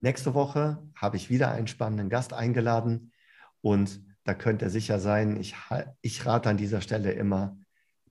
Nächste 0.00 0.34
Woche 0.34 0.82
habe 0.94 1.16
ich 1.16 1.30
wieder 1.30 1.50
einen 1.50 1.66
spannenden 1.66 2.08
Gast 2.08 2.32
eingeladen 2.32 3.12
und 3.60 4.00
da 4.24 4.34
könnt 4.34 4.62
ihr 4.62 4.70
sicher 4.70 5.00
sein, 5.00 5.40
ich, 5.40 5.54
ich 6.02 6.26
rate 6.26 6.50
an 6.50 6.56
dieser 6.56 6.80
Stelle 6.80 7.12
immer, 7.12 7.56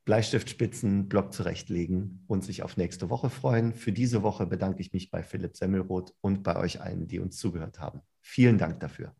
Bleistiftspitzen, 0.03 1.09
Block 1.09 1.33
zurechtlegen 1.33 2.23
und 2.27 2.43
sich 2.43 2.63
auf 2.63 2.77
nächste 2.77 3.09
Woche 3.09 3.29
freuen. 3.29 3.73
Für 3.73 3.91
diese 3.91 4.23
Woche 4.23 4.47
bedanke 4.47 4.79
ich 4.81 4.93
mich 4.93 5.11
bei 5.11 5.21
Philipp 5.21 5.57
Semmelroth 5.57 6.13
und 6.21 6.43
bei 6.43 6.55
euch 6.55 6.81
allen, 6.81 7.07
die 7.07 7.19
uns 7.19 7.37
zugehört 7.37 7.79
haben. 7.79 8.01
Vielen 8.21 8.57
Dank 8.57 8.79
dafür. 8.79 9.13